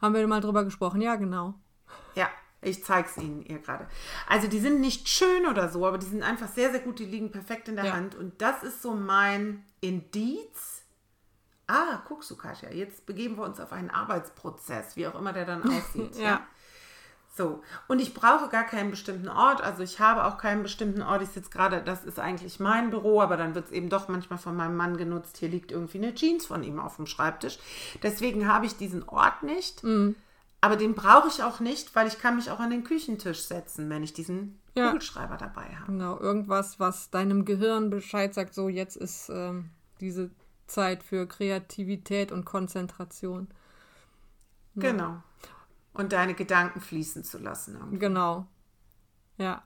Haben 0.05 0.15
wir 0.15 0.27
mal 0.27 0.43
drüber 0.43 0.65
gesprochen, 0.65 1.01
ja, 1.01 1.17
genau. 1.17 1.55
Ja, 2.15 2.29
ich 2.61 2.85
zeige 2.85 3.09
es 3.09 3.17
Ihnen 3.17 3.41
ihr 3.41 3.59
gerade. 3.59 3.89
Also 4.29 4.49
die 4.49 4.59
sind 4.59 4.83
nicht 4.83 5.09
schön 5.09 5.47
oder 5.47 5.71
so, 5.71 5.87
aber 5.87 5.97
die 5.97 6.05
sind 6.05 6.23
einfach 6.23 6.49
sehr, 6.49 6.71
sehr 6.73 6.81
gut. 6.81 6.99
Die 6.99 7.07
liegen 7.07 7.33
perfekt 7.33 7.69
in 7.69 7.77
der 7.77 7.87
ja. 7.87 7.93
Hand. 7.95 8.15
Und 8.15 8.43
das 8.43 8.63
ist 8.63 8.83
so 8.83 8.93
mein 8.93 9.65
Indiz. 9.81 10.83
Ah, 11.67 12.03
guckst 12.07 12.31
du, 12.31 12.37
Katja, 12.37 12.71
jetzt 12.71 13.07
begeben 13.07 13.39
wir 13.39 13.45
uns 13.45 13.59
auf 13.61 13.73
einen 13.73 13.89
Arbeitsprozess, 13.89 14.95
wie 14.97 15.07
auch 15.07 15.15
immer 15.15 15.33
der 15.33 15.47
dann 15.47 15.63
aussieht. 15.71 16.17
ja. 16.17 16.23
ja. 16.23 16.47
So, 17.37 17.63
und 17.89 18.01
ich 18.01 18.15
brauche 18.15 18.49
gar 18.49 18.63
keinen 18.63 18.93
bestimmten 18.93 19.29
Ort. 19.29 19.61
Also 19.61 19.83
ich 19.83 19.99
habe 19.99 20.25
auch 20.25 20.39
keinen 20.39 20.63
bestimmten 20.63 21.03
Ort. 21.03 21.21
Ich 21.21 21.31
sitze 21.31 21.51
gerade, 21.51 21.83
das 21.83 22.05
ist 22.05 22.21
eigentlich 22.21 22.61
mein 22.61 22.91
Büro, 22.91 23.21
aber 23.21 23.37
dann 23.37 23.57
wird 23.57 23.67
es 23.67 23.73
eben 23.73 23.89
doch 23.89 24.07
manchmal 24.07 24.39
von 24.39 24.55
meinem 24.55 24.77
Mann 24.77 24.97
genutzt. 24.97 25.39
Hier 25.39 25.49
liegt 25.49 25.73
irgendwie 25.73 25.99
eine 25.99 26.15
Jeans 26.15 26.47
von 26.47 26.63
ihm 26.63 26.79
auf 26.79 26.95
dem 26.95 27.07
Schreibtisch. 27.07 27.59
Deswegen 28.05 28.47
habe 28.47 28.67
ich 28.67 28.77
diesen 28.77 29.09
Ort 29.09 29.43
nicht. 29.43 29.83
Mhm. 29.83 30.15
Aber 30.61 30.77
den 30.77 30.95
brauche 30.95 31.27
ich 31.27 31.43
auch 31.43 31.59
nicht, 31.59 31.97
weil 31.97 32.07
ich 32.07 32.21
kann 32.21 32.37
mich 32.37 32.53
auch 32.53 32.61
an 32.61 32.71
den 32.71 32.85
Küchentisch 32.85 33.43
setzen, 33.43 33.91
wenn 33.91 34.05
ich 34.05 34.13
diesen 34.13 34.61
ja. 34.77 34.87
Kugelschreiber 34.87 35.37
dabei 35.37 35.75
habe. 35.81 35.91
Genau, 35.91 36.19
irgendwas, 36.21 36.79
was 36.79 37.11
deinem 37.11 37.45
Gehirn 37.45 37.91
Bescheid 37.91 38.33
sagt, 38.33 38.55
so 38.55 38.69
jetzt 38.69 38.97
ist 38.97 39.29
ähm, 39.29 39.71
diese 40.01 40.31
Zeit 40.69 41.03
für 41.03 41.27
Kreativität 41.27 42.31
und 42.31 42.45
Konzentration. 42.45 43.49
Ja. 44.77 44.93
Genau 44.93 45.23
und 45.95 46.13
deine 46.13 46.35
Gedanken 46.35 46.81
fließen 46.81 47.25
zu 47.25 47.39
lassen. 47.39 47.77
Irgendwie. 47.77 47.99
Genau. 47.99 48.47
Ja. 49.39 49.65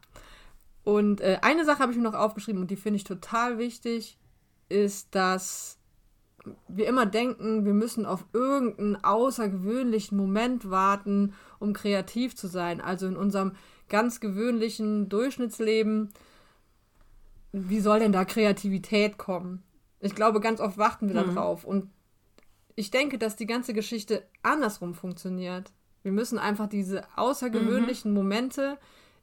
Und 0.84 1.20
äh, 1.20 1.38
eine 1.42 1.64
Sache 1.64 1.80
habe 1.80 1.92
ich 1.92 1.98
mir 1.98 2.04
noch 2.04 2.14
aufgeschrieben 2.14 2.62
und 2.62 2.70
die 2.70 2.76
finde 2.76 2.96
ich 2.96 3.04
total 3.04 3.58
wichtig, 3.58 4.18
ist, 4.68 5.14
dass 5.14 5.78
wir 6.68 6.86
immer 6.86 7.06
denken, 7.06 7.64
wir 7.64 7.74
müssen 7.74 8.06
auf 8.06 8.24
irgendeinen 8.32 9.02
außergewöhnlichen 9.02 10.16
Moment 10.16 10.70
warten, 10.70 11.34
um 11.58 11.72
kreativ 11.72 12.36
zu 12.36 12.46
sein. 12.46 12.80
Also 12.80 13.06
in 13.06 13.16
unserem 13.16 13.52
ganz 13.88 14.20
gewöhnlichen 14.20 15.08
Durchschnittsleben, 15.08 16.10
wie 17.52 17.80
soll 17.80 17.98
denn 17.98 18.12
da 18.12 18.24
Kreativität 18.24 19.18
kommen? 19.18 19.62
Ich 20.00 20.14
glaube, 20.14 20.40
ganz 20.40 20.60
oft 20.60 20.78
warten 20.78 21.08
wir 21.08 21.20
mhm. 21.20 21.34
darauf. 21.34 21.64
Und 21.64 21.90
ich 22.76 22.90
denke, 22.90 23.18
dass 23.18 23.36
die 23.36 23.46
ganze 23.46 23.74
Geschichte 23.74 24.22
andersrum 24.42 24.94
funktioniert. 24.94 25.72
Wir 26.02 26.12
müssen 26.12 26.38
einfach 26.38 26.68
diese 26.68 27.04
außergewöhnlichen 27.16 28.11
mhm. 28.11 28.16
Momente 28.16 28.78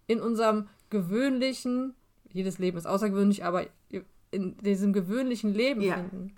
in 0.08 0.22
unserem 0.22 0.68
gewöhnlichen, 0.90 1.94
jedes 2.32 2.60
Leben 2.60 2.78
ist 2.78 2.86
außergewöhnlich, 2.86 3.44
aber 3.44 3.66
in 4.32 4.58
diesem 4.58 4.94
gewöhnlichen 4.94 5.54
Leben 5.54 5.82
ja. 5.82 5.96
finden. 5.96 6.36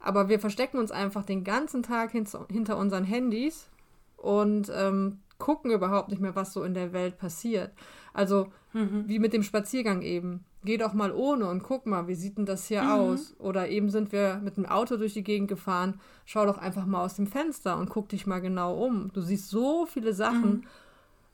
Aber 0.00 0.28
wir 0.28 0.38
verstecken 0.38 0.78
uns 0.78 0.90
einfach 0.90 1.24
den 1.24 1.44
ganzen 1.44 1.82
Tag 1.82 2.10
hinter 2.10 2.76
unseren 2.76 3.04
Handys 3.04 3.68
und 4.16 4.70
ähm, 4.74 5.20
gucken 5.38 5.70
überhaupt 5.70 6.08
nicht 6.08 6.20
mehr, 6.20 6.36
was 6.36 6.52
so 6.52 6.62
in 6.62 6.74
der 6.74 6.92
Welt 6.92 7.18
passiert. 7.18 7.72
Also 8.12 8.48
mhm. 8.72 9.04
wie 9.06 9.18
mit 9.18 9.32
dem 9.32 9.42
Spaziergang 9.42 10.02
eben. 10.02 10.44
Geh 10.64 10.78
doch 10.78 10.94
mal 10.94 11.12
ohne 11.12 11.48
und 11.48 11.62
guck 11.62 11.86
mal, 11.86 12.08
wie 12.08 12.14
sieht 12.14 12.38
denn 12.38 12.46
das 12.46 12.66
hier 12.66 12.82
mhm. 12.82 12.90
aus? 12.90 13.34
Oder 13.38 13.68
eben 13.68 13.90
sind 13.90 14.12
wir 14.12 14.40
mit 14.42 14.56
dem 14.56 14.66
Auto 14.66 14.96
durch 14.96 15.14
die 15.14 15.22
Gegend 15.22 15.48
gefahren. 15.48 16.00
Schau 16.24 16.46
doch 16.46 16.58
einfach 16.58 16.86
mal 16.86 17.04
aus 17.04 17.14
dem 17.14 17.26
Fenster 17.26 17.76
und 17.76 17.90
guck 17.90 18.08
dich 18.08 18.26
mal 18.26 18.40
genau 18.40 18.76
um. 18.76 19.12
Du 19.12 19.20
siehst 19.20 19.50
so 19.50 19.86
viele 19.86 20.12
Sachen. 20.12 20.50
Mhm. 20.50 20.64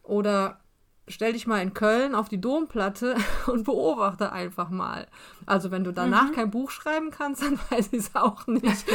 Oder 0.03 0.62
stell 1.09 1.33
dich 1.33 1.47
mal 1.47 1.61
in 1.61 1.75
Köln 1.75 2.15
auf 2.15 2.29
die 2.29 2.41
Domplatte 2.41 3.17
und 3.47 3.65
beobachte 3.65 4.33
einfach 4.33 4.71
mal. 4.71 5.07
Also 5.47 5.71
wenn 5.71 5.85
du 5.85 5.93
danach 5.93 6.31
mhm. 6.31 6.35
kein 6.35 6.51
Buch 6.51 6.71
schreiben 6.71 7.11
kannst, 7.11 7.43
dann 7.43 7.59
weiß 7.71 7.89
ich 7.93 8.01
es 8.01 8.15
auch 8.15 8.47
nicht. 8.47 8.65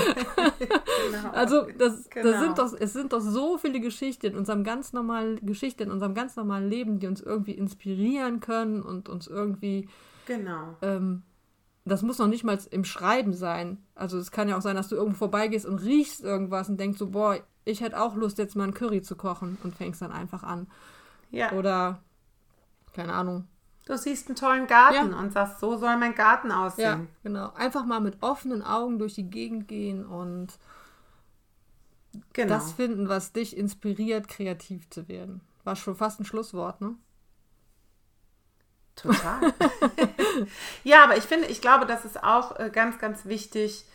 genau. 1.12 1.32
Also 1.34 1.68
das, 1.78 2.10
genau. 2.10 2.32
das 2.32 2.42
sind 2.42 2.58
doch, 2.58 2.74
es 2.80 2.94
sind 2.94 3.14
doch 3.14 3.22
so 3.22 3.58
viele 3.58 3.80
Geschichten 3.80 4.28
in 4.28 4.38
unserem 4.38 4.64
ganz 4.64 4.94
normalen 4.94 5.46
Geschichte, 5.46 5.84
in 5.84 5.92
unserem 5.92 6.14
ganz 6.14 6.36
normalen 6.36 6.70
Leben, 6.70 7.00
die 7.00 7.08
uns 7.08 7.22
irgendwie 7.22 7.54
inspirieren 7.54 8.40
können 8.40 8.82
und 8.82 9.10
uns 9.10 9.28
irgendwie 9.28 9.88
Genau. 10.28 10.76
Ähm, 10.82 11.24
das 11.86 12.04
muss 12.04 12.20
noch 12.20 12.28
nicht 12.28 12.44
mal 12.44 12.60
im 12.70 12.84
Schreiben 12.84 13.34
sein. 13.34 13.78
Also 13.96 14.18
es 14.18 14.30
kann 14.30 14.50
ja 14.50 14.58
auch 14.58 14.62
sein, 14.62 14.76
dass 14.76 14.90
du 14.90 14.96
irgendwo 14.96 15.18
vorbeigehst 15.18 15.66
und 15.66 15.80
riechst 15.80 16.22
irgendwas 16.22 16.70
und 16.70 16.80
denkst 16.80 17.00
so, 17.00 17.10
boah, 17.10 17.40
ich 17.64 17.82
hätte 17.82 18.00
auch 18.00 18.16
Lust, 18.16 18.38
jetzt 18.38 18.56
mal 18.56 18.66
einen 18.66 18.74
Curry 18.74 19.02
zu 19.02 19.16
kochen 19.16 19.58
und 19.64 19.74
fängst 19.74 20.02
dann 20.02 20.12
einfach 20.12 20.44
an. 20.44 20.68
Ja. 21.32 21.52
Oder, 21.54 22.02
keine 22.94 23.14
Ahnung. 23.14 23.48
Du 23.86 23.98
siehst 23.98 24.28
einen 24.28 24.36
tollen 24.36 24.68
Garten 24.68 25.12
ja. 25.12 25.20
und 25.20 25.32
sagst, 25.32 25.60
so 25.60 25.78
soll 25.78 25.96
mein 25.98 26.14
Garten 26.14 26.52
aussehen. 26.52 26.84
Ja, 26.84 27.08
genau. 27.24 27.54
Einfach 27.54 27.86
mal 27.86 28.02
mit 28.02 28.22
offenen 28.22 28.62
Augen 28.62 29.00
durch 29.00 29.14
die 29.14 29.30
Gegend 29.30 29.68
gehen 29.68 30.06
und 30.06 30.60
genau. 32.34 32.56
das 32.56 32.74
finden, 32.74 33.08
was 33.08 33.32
dich 33.32 33.56
inspiriert, 33.56 34.28
kreativ 34.28 34.90
zu 34.90 35.08
werden. 35.08 35.42
War 35.64 35.76
schon 35.78 35.96
fast 35.96 36.20
ein 36.20 36.26
Schlusswort, 36.26 36.82
ne? 36.82 36.96
Total. 38.98 39.54
ja, 40.84 41.04
aber 41.04 41.18
ich 41.18 41.24
finde, 41.24 41.48
ich 41.48 41.62
glaube, 41.62 41.86
das 41.86 42.04
ist 42.04 42.24
auch 42.24 42.60
äh, 42.60 42.70
ganz, 42.74 42.98
ganz 43.00 43.26
wichtig. 43.26 43.86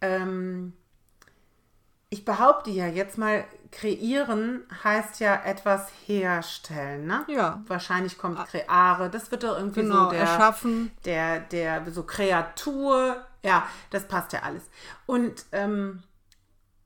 Ähm, 0.00 0.72
ich 2.08 2.24
behaupte 2.24 2.70
ja 2.70 2.86
jetzt 2.86 3.18
mal, 3.18 3.44
kreieren 3.72 4.64
heißt 4.84 5.18
ja 5.18 5.42
etwas 5.44 5.88
herstellen, 6.06 7.06
ne? 7.06 7.24
Ja. 7.26 7.62
Wahrscheinlich 7.66 8.18
kommt 8.18 8.38
ah. 8.38 8.44
kreare, 8.44 9.10
das 9.10 9.30
wird 9.30 9.42
doch 9.42 9.56
irgendwie 9.56 9.80
genau, 9.80 10.04
so 10.04 10.10
der, 10.10 10.20
erschaffen. 10.20 10.92
Der, 11.04 11.40
der, 11.40 11.90
so 11.90 12.04
Kreatur, 12.04 13.24
ja, 13.42 13.66
das 13.90 14.06
passt 14.06 14.32
ja 14.32 14.40
alles. 14.40 14.62
Und, 15.06 15.46
ähm, 15.52 16.02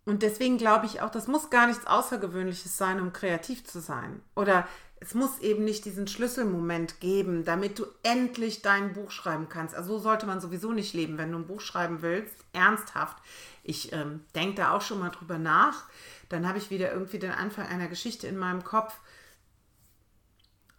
und 0.06 0.22
deswegen 0.22 0.56
glaube 0.56 0.86
ich 0.86 1.02
auch, 1.02 1.10
das 1.10 1.26
muss 1.26 1.50
gar 1.50 1.66
nichts 1.66 1.86
Außergewöhnliches 1.86 2.76
sein, 2.78 3.00
um 3.00 3.12
kreativ 3.12 3.64
zu 3.64 3.80
sein. 3.80 4.22
Oder 4.36 4.66
es 5.00 5.14
muss 5.14 5.40
eben 5.40 5.64
nicht 5.64 5.84
diesen 5.84 6.06
Schlüsselmoment 6.06 7.00
geben, 7.00 7.44
damit 7.44 7.78
du 7.78 7.86
endlich 8.02 8.62
dein 8.62 8.94
Buch 8.94 9.10
schreiben 9.10 9.48
kannst. 9.48 9.74
Also 9.74 9.98
so 9.98 10.04
sollte 10.04 10.26
man 10.26 10.40
sowieso 10.40 10.72
nicht 10.72 10.94
leben, 10.94 11.18
wenn 11.18 11.32
du 11.32 11.38
ein 11.38 11.46
Buch 11.46 11.60
schreiben 11.60 12.00
willst, 12.00 12.34
ernsthaft. 12.52 13.16
Ich 13.62 13.92
ähm, 13.92 14.24
denke 14.34 14.54
da 14.54 14.70
auch 14.70 14.80
schon 14.80 15.00
mal 15.00 15.10
drüber 15.10 15.38
nach. 15.38 15.84
Dann 16.28 16.46
habe 16.48 16.58
ich 16.58 16.70
wieder 16.70 16.92
irgendwie 16.92 17.18
den 17.18 17.30
Anfang 17.30 17.66
einer 17.66 17.88
Geschichte 17.88 18.26
in 18.26 18.36
meinem 18.36 18.64
Kopf. 18.64 19.00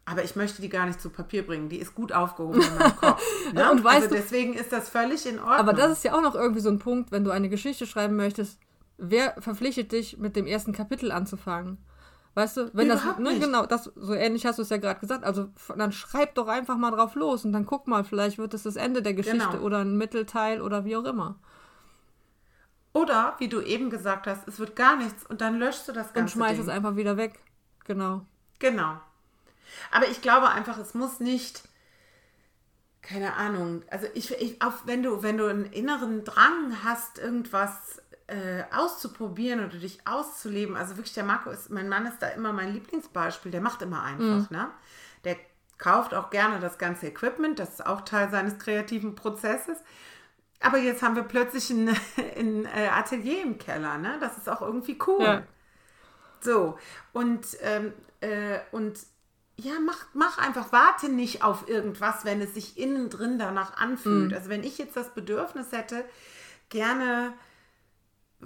Aber 0.06 0.24
ich 0.24 0.36
möchte 0.36 0.62
die 0.62 0.70
gar 0.70 0.86
nicht 0.86 1.02
zu 1.02 1.10
Papier 1.10 1.46
bringen. 1.46 1.70
Die 1.70 1.78
ist 1.78 1.94
gut 1.94 2.14
aufgehoben 2.14 2.62
in 2.62 2.76
meinem 2.78 2.96
Kopf. 2.96 3.22
Ne? 3.54 3.72
Und 3.72 3.84
weißt 3.84 4.04
also 4.04 4.16
deswegen 4.16 4.54
ist 4.54 4.74
das 4.74 4.90
völlig 4.90 5.26
in 5.26 5.40
Ordnung. 5.40 5.56
Aber 5.56 5.74
das 5.74 5.94
ist 5.94 6.04
ja 6.04 6.14
auch 6.14 6.22
noch 6.22 6.36
irgendwie 6.36 6.60
so 6.60 6.70
ein 6.70 6.80
Punkt, 6.80 7.12
wenn 7.12 7.24
du 7.24 7.32
eine 7.32 7.48
Geschichte 7.48 7.86
schreiben 7.86 8.18
möchtest. 8.18 8.60
Wer 8.98 9.36
verpflichtet 9.40 9.94
dich, 9.94 10.18
mit 10.18 10.36
dem 10.36 10.48
ersten 10.48 10.74
Kapitel 10.74 11.12
anzufangen? 11.12 11.78
Weißt 12.38 12.56
du, 12.56 12.70
wenn 12.74 12.88
Überhaupt 12.88 13.18
das, 13.18 13.34
ne, 13.34 13.40
genau, 13.40 13.66
das, 13.66 13.86
so 13.96 14.14
ähnlich 14.14 14.46
hast 14.46 14.60
du 14.60 14.62
es 14.62 14.70
ja 14.70 14.78
gerade 14.78 15.00
gesagt, 15.00 15.24
also 15.24 15.48
dann 15.76 15.92
schreib 15.92 16.36
doch 16.36 16.48
einfach 16.48 16.78
mal 16.78 16.92
drauf 16.92 17.16
los 17.16 17.44
und 17.46 17.52
dann 17.52 17.66
guck 17.66 17.88
mal, 17.88 18.04
vielleicht 18.04 18.38
wird 18.38 18.54
es 18.54 18.62
das 18.62 18.76
Ende 18.76 19.02
der 19.02 19.16
Geschichte 19.16 19.48
genau. 19.54 19.64
oder 19.64 19.80
ein 19.80 19.98
Mittelteil 19.98 20.62
oder 20.62 20.86
wie 20.86 20.96
auch 20.96 21.06
immer. 21.06 21.40
Oder, 22.98 23.36
wie 23.38 23.48
du 23.48 23.62
eben 23.62 23.92
gesagt 23.92 24.26
hast, 24.26 24.48
es 24.48 24.58
wird 24.58 24.76
gar 24.76 24.96
nichts 24.96 25.24
und 25.24 25.42
dann 25.42 25.60
löschst 25.60 25.88
du 25.88 25.92
das 25.92 26.14
Ganze. 26.14 26.20
Und 26.22 26.30
schmeißt 26.30 26.60
es 26.60 26.68
einfach 26.68 26.96
wieder 26.96 27.16
weg. 27.16 27.40
Genau. 27.86 28.26
Genau. 28.58 29.00
Aber 29.92 30.08
ich 30.08 30.24
glaube 30.24 30.50
einfach, 30.50 30.80
es 30.80 30.96
muss 30.96 31.20
nicht, 31.20 31.62
keine 33.04 33.34
Ahnung, 33.34 33.84
also 33.92 34.08
ich, 34.16 34.32
ich 34.42 34.64
auch 34.64 34.74
wenn 34.86 35.04
du, 35.04 35.22
wenn 35.22 35.38
du 35.38 35.46
einen 35.46 35.66
inneren 35.66 36.24
Drang 36.24 36.84
hast, 36.84 37.20
irgendwas 37.20 38.02
äh, 38.26 38.64
auszuprobieren 38.76 39.64
oder 39.64 39.78
dich 39.78 40.00
auszuleben. 40.08 40.76
Also 40.76 40.98
wirklich, 40.98 41.14
der 41.14 41.24
Marco 41.24 41.52
ist, 41.52 41.70
mein 41.70 41.90
Mann 41.90 42.08
ist 42.08 42.20
da 42.20 42.30
immer 42.30 42.52
mein 42.52 42.74
Lieblingsbeispiel. 42.74 43.52
Der 43.52 43.62
macht 43.62 43.84
immer 43.84 44.02
einfach, 44.02 44.50
mhm. 44.50 44.58
ne? 44.58 44.72
Der 45.24 45.36
kauft 45.78 46.16
auch 46.16 46.32
gerne 46.32 46.60
das 46.60 46.80
ganze 46.80 47.06
Equipment. 47.06 47.60
Das 47.60 47.74
ist 47.74 47.86
auch 47.86 48.02
Teil 48.02 48.32
seines 48.32 48.58
kreativen 48.58 49.14
Prozesses. 49.14 49.78
Aber 50.60 50.78
jetzt 50.78 51.02
haben 51.02 51.16
wir 51.16 51.24
plötzlich 51.24 51.70
ein, 51.70 51.90
ein 52.38 52.66
äh, 52.66 52.88
Atelier 52.88 53.44
im 53.44 53.58
Keller, 53.58 53.98
ne? 53.98 54.18
Das 54.20 54.38
ist 54.38 54.50
auch 54.50 54.62
irgendwie 54.62 54.98
cool. 55.08 55.24
Ja. 55.24 55.44
So, 56.40 56.78
und, 57.14 57.46
ähm, 57.62 57.94
äh, 58.22 58.60
und 58.72 59.00
ja, 59.60 59.74
mach, 59.84 60.06
mach 60.14 60.38
einfach, 60.38 60.72
warte 60.72 61.10
nicht 61.10 61.44
auf 61.44 61.68
irgendwas, 61.68 62.26
wenn 62.26 62.42
es 62.42 62.54
sich 62.54 62.78
innen 62.78 63.10
drin 63.10 63.40
danach 63.40 63.78
anfühlt. 63.78 64.30
Mhm. 64.30 64.34
Also 64.34 64.50
wenn 64.50 64.64
ich 64.64 64.78
jetzt 64.78 64.96
das 64.96 65.14
Bedürfnis 65.14 65.72
hätte, 65.72 66.06
gerne 66.70 67.34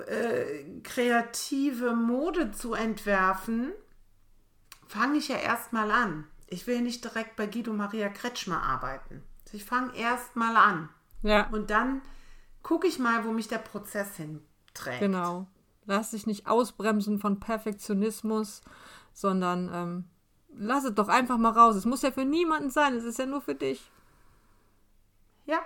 äh, 0.08 0.82
kreative 0.84 1.94
Mode 1.94 2.52
zu 2.52 2.74
entwerfen, 2.74 3.74
fange 4.88 5.18
ich 5.18 5.28
ja 5.28 5.38
erstmal 5.38 5.92
an. 5.92 6.28
Ich 6.48 6.66
will 6.66 6.82
nicht 6.82 7.04
direkt 7.04 7.36
bei 7.36 7.46
Guido 7.46 7.74
Maria 7.74 8.08
Kretschmer 8.10 8.62
arbeiten. 8.62 9.24
Ich 9.52 9.66
fange 9.66 9.94
erstmal 9.98 10.56
an. 10.56 10.90
Ja. 11.22 11.48
Und 11.50 11.70
dann 11.70 12.02
gucke 12.64 12.88
ich 12.88 13.00
mal, 13.00 13.26
wo 13.26 13.32
mich 13.32 13.48
der 13.48 13.58
Prozess 13.58 14.16
hinträgt. 14.18 15.00
Genau. 15.00 15.48
Lass 15.86 16.12
dich 16.12 16.28
nicht 16.28 16.48
ausbremsen 16.48 17.20
von 17.20 17.40
Perfektionismus, 17.40 18.62
sondern 19.14 19.70
ähm, 19.74 20.06
lass 20.54 20.84
es 20.84 20.94
doch 20.94 21.08
einfach 21.08 21.38
mal 21.38 21.52
raus. 21.52 21.76
Es 21.76 21.86
muss 21.86 22.02
ja 22.02 22.12
für 22.12 22.26
niemanden 22.26 22.70
sein, 22.70 22.96
es 22.96 23.04
ist 23.04 23.20
ja 23.20 23.26
nur 23.26 23.42
für 23.42 23.56
dich. 23.56 23.92
Ja, 25.46 25.60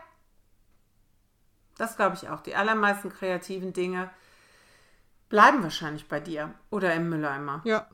das 1.77 1.97
glaube 1.97 2.15
ich 2.15 2.29
auch. 2.29 2.39
Die 2.41 2.55
allermeisten 2.55 3.09
kreativen 3.09 3.73
Dinge 3.73 4.09
bleiben 5.29 5.63
wahrscheinlich 5.63 6.07
bei 6.07 6.19
dir 6.19 6.53
oder 6.69 6.93
im 6.93 7.09
Mülleimer. 7.09 7.61
Ja. 7.65 7.87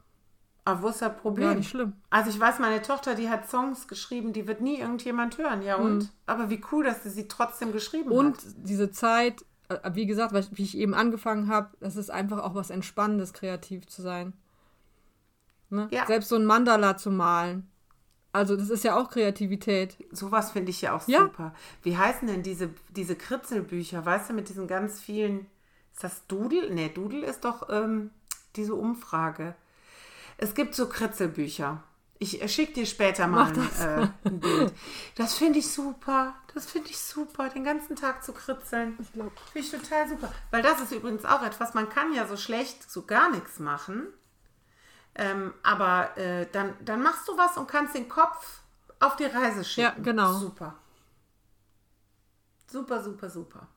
Aber 0.63 0.83
wo 0.83 0.87
ist 0.89 1.01
das 1.01 1.15
Problem? 1.17 1.49
Ja, 1.49 1.55
nicht 1.55 1.69
schlimm. 1.69 1.93
Also 2.09 2.29
ich 2.29 2.39
weiß, 2.39 2.59
meine 2.59 2.81
Tochter, 2.81 3.15
die 3.15 3.29
hat 3.29 3.49
Songs 3.49 3.87
geschrieben, 3.87 4.31
die 4.31 4.47
wird 4.47 4.61
nie 4.61 4.79
irgendjemand 4.79 5.37
hören. 5.37 5.61
Ja 5.63 5.75
und? 5.75 5.97
Mhm. 5.97 6.09
Aber 6.27 6.49
wie 6.49 6.61
cool, 6.71 6.83
dass 6.83 7.03
sie 7.03 7.09
sie 7.09 7.27
trotzdem 7.27 7.71
geschrieben 7.71 8.11
und 8.11 8.37
hat. 8.37 8.45
Und 8.45 8.55
diese 8.57 8.91
Zeit, 8.91 9.43
äh, 9.69 9.91
wie 9.93 10.05
gesagt, 10.05 10.33
wie 10.51 10.63
ich 10.63 10.77
eben 10.77 10.93
angefangen 10.93 11.47
habe, 11.47 11.75
das 11.79 11.95
ist 11.95 12.11
einfach 12.11 12.43
auch 12.43 12.53
was 12.53 12.69
Entspannendes, 12.69 13.33
kreativ 13.33 13.87
zu 13.87 14.03
sein. 14.03 14.33
Ne? 15.69 15.87
Ja. 15.89 16.05
Selbst 16.05 16.29
so 16.29 16.35
ein 16.35 16.45
Mandala 16.45 16.97
zu 16.97 17.09
malen. 17.09 17.67
Also 18.33 18.55
das 18.55 18.69
ist 18.69 18.83
ja 18.83 18.95
auch 18.95 19.09
Kreativität. 19.09 19.97
Sowas 20.11 20.51
finde 20.51 20.69
ich 20.69 20.81
ja 20.81 20.95
auch 20.95 21.07
ja. 21.07 21.21
super. 21.21 21.53
Wie 21.81 21.97
heißen 21.97 22.27
denn 22.27 22.43
diese, 22.43 22.69
diese 22.89 23.15
Kritzelbücher? 23.15 24.05
Weißt 24.05 24.29
du, 24.29 24.33
mit 24.33 24.47
diesen 24.47 24.67
ganz 24.67 24.99
vielen. 24.99 25.47
Ist 25.93 26.03
das 26.03 26.25
Doodle? 26.27 26.73
Nee, 26.73 26.89
Doodle 26.89 27.25
ist 27.25 27.43
doch 27.43 27.67
ähm, 27.69 28.11
diese 28.55 28.75
Umfrage. 28.75 29.55
Es 30.41 30.55
gibt 30.55 30.75
so 30.75 30.89
Kritzelbücher. 30.89 31.83
Ich 32.17 32.39
schicke 32.53 32.73
dir 32.73 32.85
später 32.85 33.27
mal 33.27 33.51
ein, 33.51 33.69
äh, 33.79 34.07
ein, 34.25 34.39
Bild. 34.39 34.73
Das 35.15 35.35
finde 35.35 35.59
ich 35.59 35.71
super. 35.71 36.35
Das 36.53 36.65
finde 36.65 36.89
ich 36.89 36.99
super, 36.99 37.49
den 37.49 37.63
ganzen 37.63 37.95
Tag 37.95 38.23
zu 38.23 38.33
kritzeln. 38.33 38.97
Finde 39.13 39.31
ich 39.55 39.71
total 39.71 40.09
super. 40.09 40.31
Weil 40.49 40.61
das 40.61 40.81
ist 40.81 40.91
übrigens 40.91 41.25
auch 41.25 41.43
etwas, 41.43 41.73
man 41.73 41.89
kann 41.89 42.13
ja 42.13 42.27
so 42.27 42.37
schlecht 42.37 42.91
so 42.91 43.03
gar 43.03 43.31
nichts 43.31 43.59
machen. 43.59 44.07
Ähm, 45.15 45.53
aber 45.63 46.17
äh, 46.17 46.47
dann, 46.51 46.73
dann 46.83 47.01
machst 47.01 47.27
du 47.27 47.37
was 47.37 47.57
und 47.57 47.67
kannst 47.67 47.95
den 47.95 48.09
Kopf 48.09 48.61
auf 48.99 49.15
die 49.15 49.25
Reise 49.25 49.63
schicken. 49.63 49.95
Ja, 49.97 50.03
genau. 50.03 50.33
Super. 50.33 50.75
Super, 52.67 53.03
super, 53.03 53.29
super. 53.29 53.67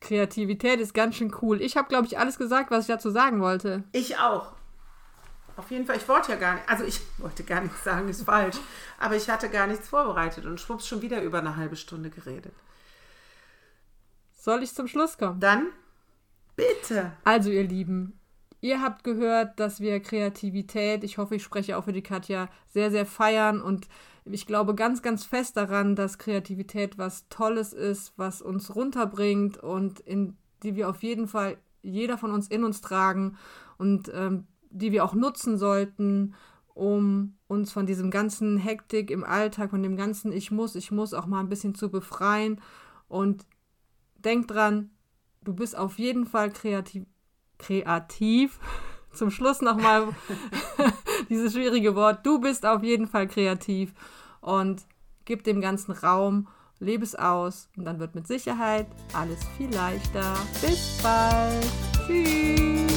Kreativität 0.00 0.80
ist 0.80 0.94
ganz 0.94 1.16
schön 1.16 1.34
cool. 1.42 1.60
Ich 1.60 1.76
habe, 1.76 1.88
glaube 1.88 2.06
ich, 2.06 2.18
alles 2.18 2.38
gesagt, 2.38 2.70
was 2.70 2.82
ich 2.82 2.88
dazu 2.88 3.10
sagen 3.10 3.40
wollte. 3.40 3.84
Ich 3.92 4.18
auch. 4.18 4.55
Auf 5.56 5.70
jeden 5.70 5.86
Fall, 5.86 5.96
ich 5.96 6.08
wollte 6.08 6.32
ja 6.32 6.38
gar 6.38 6.54
nicht, 6.54 6.68
also 6.68 6.84
ich 6.84 7.00
wollte 7.18 7.44
gar 7.44 7.60
nichts 7.60 7.82
sagen, 7.84 8.08
ist 8.08 8.22
falsch, 8.22 8.56
aber 8.98 9.16
ich 9.16 9.28
hatte 9.28 9.48
gar 9.48 9.66
nichts 9.66 9.88
vorbereitet 9.88 10.44
und 10.44 10.60
schwupps 10.60 10.86
schon 10.86 11.02
wieder 11.02 11.22
über 11.22 11.38
eine 11.38 11.56
halbe 11.56 11.76
Stunde 11.76 12.10
geredet. 12.10 12.54
Soll 14.32 14.62
ich 14.62 14.74
zum 14.74 14.86
Schluss 14.86 15.18
kommen? 15.18 15.40
Dann 15.40 15.68
bitte. 16.54 17.12
Also, 17.24 17.50
ihr 17.50 17.64
Lieben, 17.64 18.20
Ihr 18.60 18.80
habt 18.80 19.04
gehört, 19.04 19.60
dass 19.60 19.80
wir 19.80 20.00
Kreativität, 20.00 21.04
ich 21.04 21.18
hoffe, 21.18 21.36
ich 21.36 21.42
spreche 21.42 21.76
auch 21.76 21.84
für 21.84 21.92
die 21.92 22.02
Katja, 22.02 22.48
sehr, 22.68 22.90
sehr 22.90 23.06
feiern 23.06 23.60
und 23.60 23.86
ich 24.24 24.46
glaube 24.46 24.74
ganz, 24.74 25.02
ganz 25.02 25.24
fest 25.24 25.56
daran, 25.56 25.94
dass 25.94 26.18
Kreativität 26.18 26.98
was 26.98 27.28
Tolles 27.28 27.72
ist, 27.72 28.12
was 28.16 28.42
uns 28.42 28.74
runterbringt 28.74 29.58
und 29.58 30.00
in 30.00 30.36
die 30.62 30.74
wir 30.74 30.88
auf 30.88 31.02
jeden 31.02 31.28
Fall 31.28 31.58
jeder 31.82 32.18
von 32.18 32.32
uns 32.32 32.48
in 32.48 32.64
uns 32.64 32.80
tragen 32.80 33.36
und 33.78 34.10
ähm, 34.12 34.48
die 34.76 34.92
wir 34.92 35.04
auch 35.04 35.14
nutzen 35.14 35.58
sollten, 35.58 36.34
um 36.74 37.36
uns 37.48 37.72
von 37.72 37.86
diesem 37.86 38.10
ganzen 38.10 38.58
Hektik 38.58 39.10
im 39.10 39.24
Alltag, 39.24 39.70
von 39.70 39.82
dem 39.82 39.96
ganzen 39.96 40.32
Ich 40.32 40.50
muss, 40.50 40.74
ich 40.74 40.90
muss 40.90 41.14
auch 41.14 41.26
mal 41.26 41.40
ein 41.40 41.48
bisschen 41.48 41.74
zu 41.74 41.90
befreien. 41.90 42.60
Und 43.08 43.46
denk 44.16 44.48
dran, 44.48 44.90
du 45.42 45.54
bist 45.54 45.76
auf 45.76 45.98
jeden 45.98 46.26
Fall 46.26 46.50
kreativ. 46.50 47.06
Kreativ. 47.58 48.60
Zum 49.12 49.30
Schluss 49.30 49.62
nochmal 49.62 50.08
dieses 51.30 51.54
schwierige 51.54 51.94
Wort. 51.94 52.26
Du 52.26 52.38
bist 52.38 52.66
auf 52.66 52.82
jeden 52.82 53.06
Fall 53.06 53.26
kreativ 53.26 53.94
und 54.42 54.84
gib 55.24 55.42
dem 55.44 55.62
ganzen 55.62 55.92
Raum, 55.92 56.48
lebe 56.80 57.02
es 57.02 57.14
aus 57.14 57.70
und 57.78 57.86
dann 57.86 57.98
wird 57.98 58.14
mit 58.14 58.26
Sicherheit 58.26 58.86
alles 59.14 59.42
viel 59.56 59.70
leichter. 59.74 60.34
Bis 60.60 61.00
bald. 61.02 61.66
Tschüss. 62.06 62.95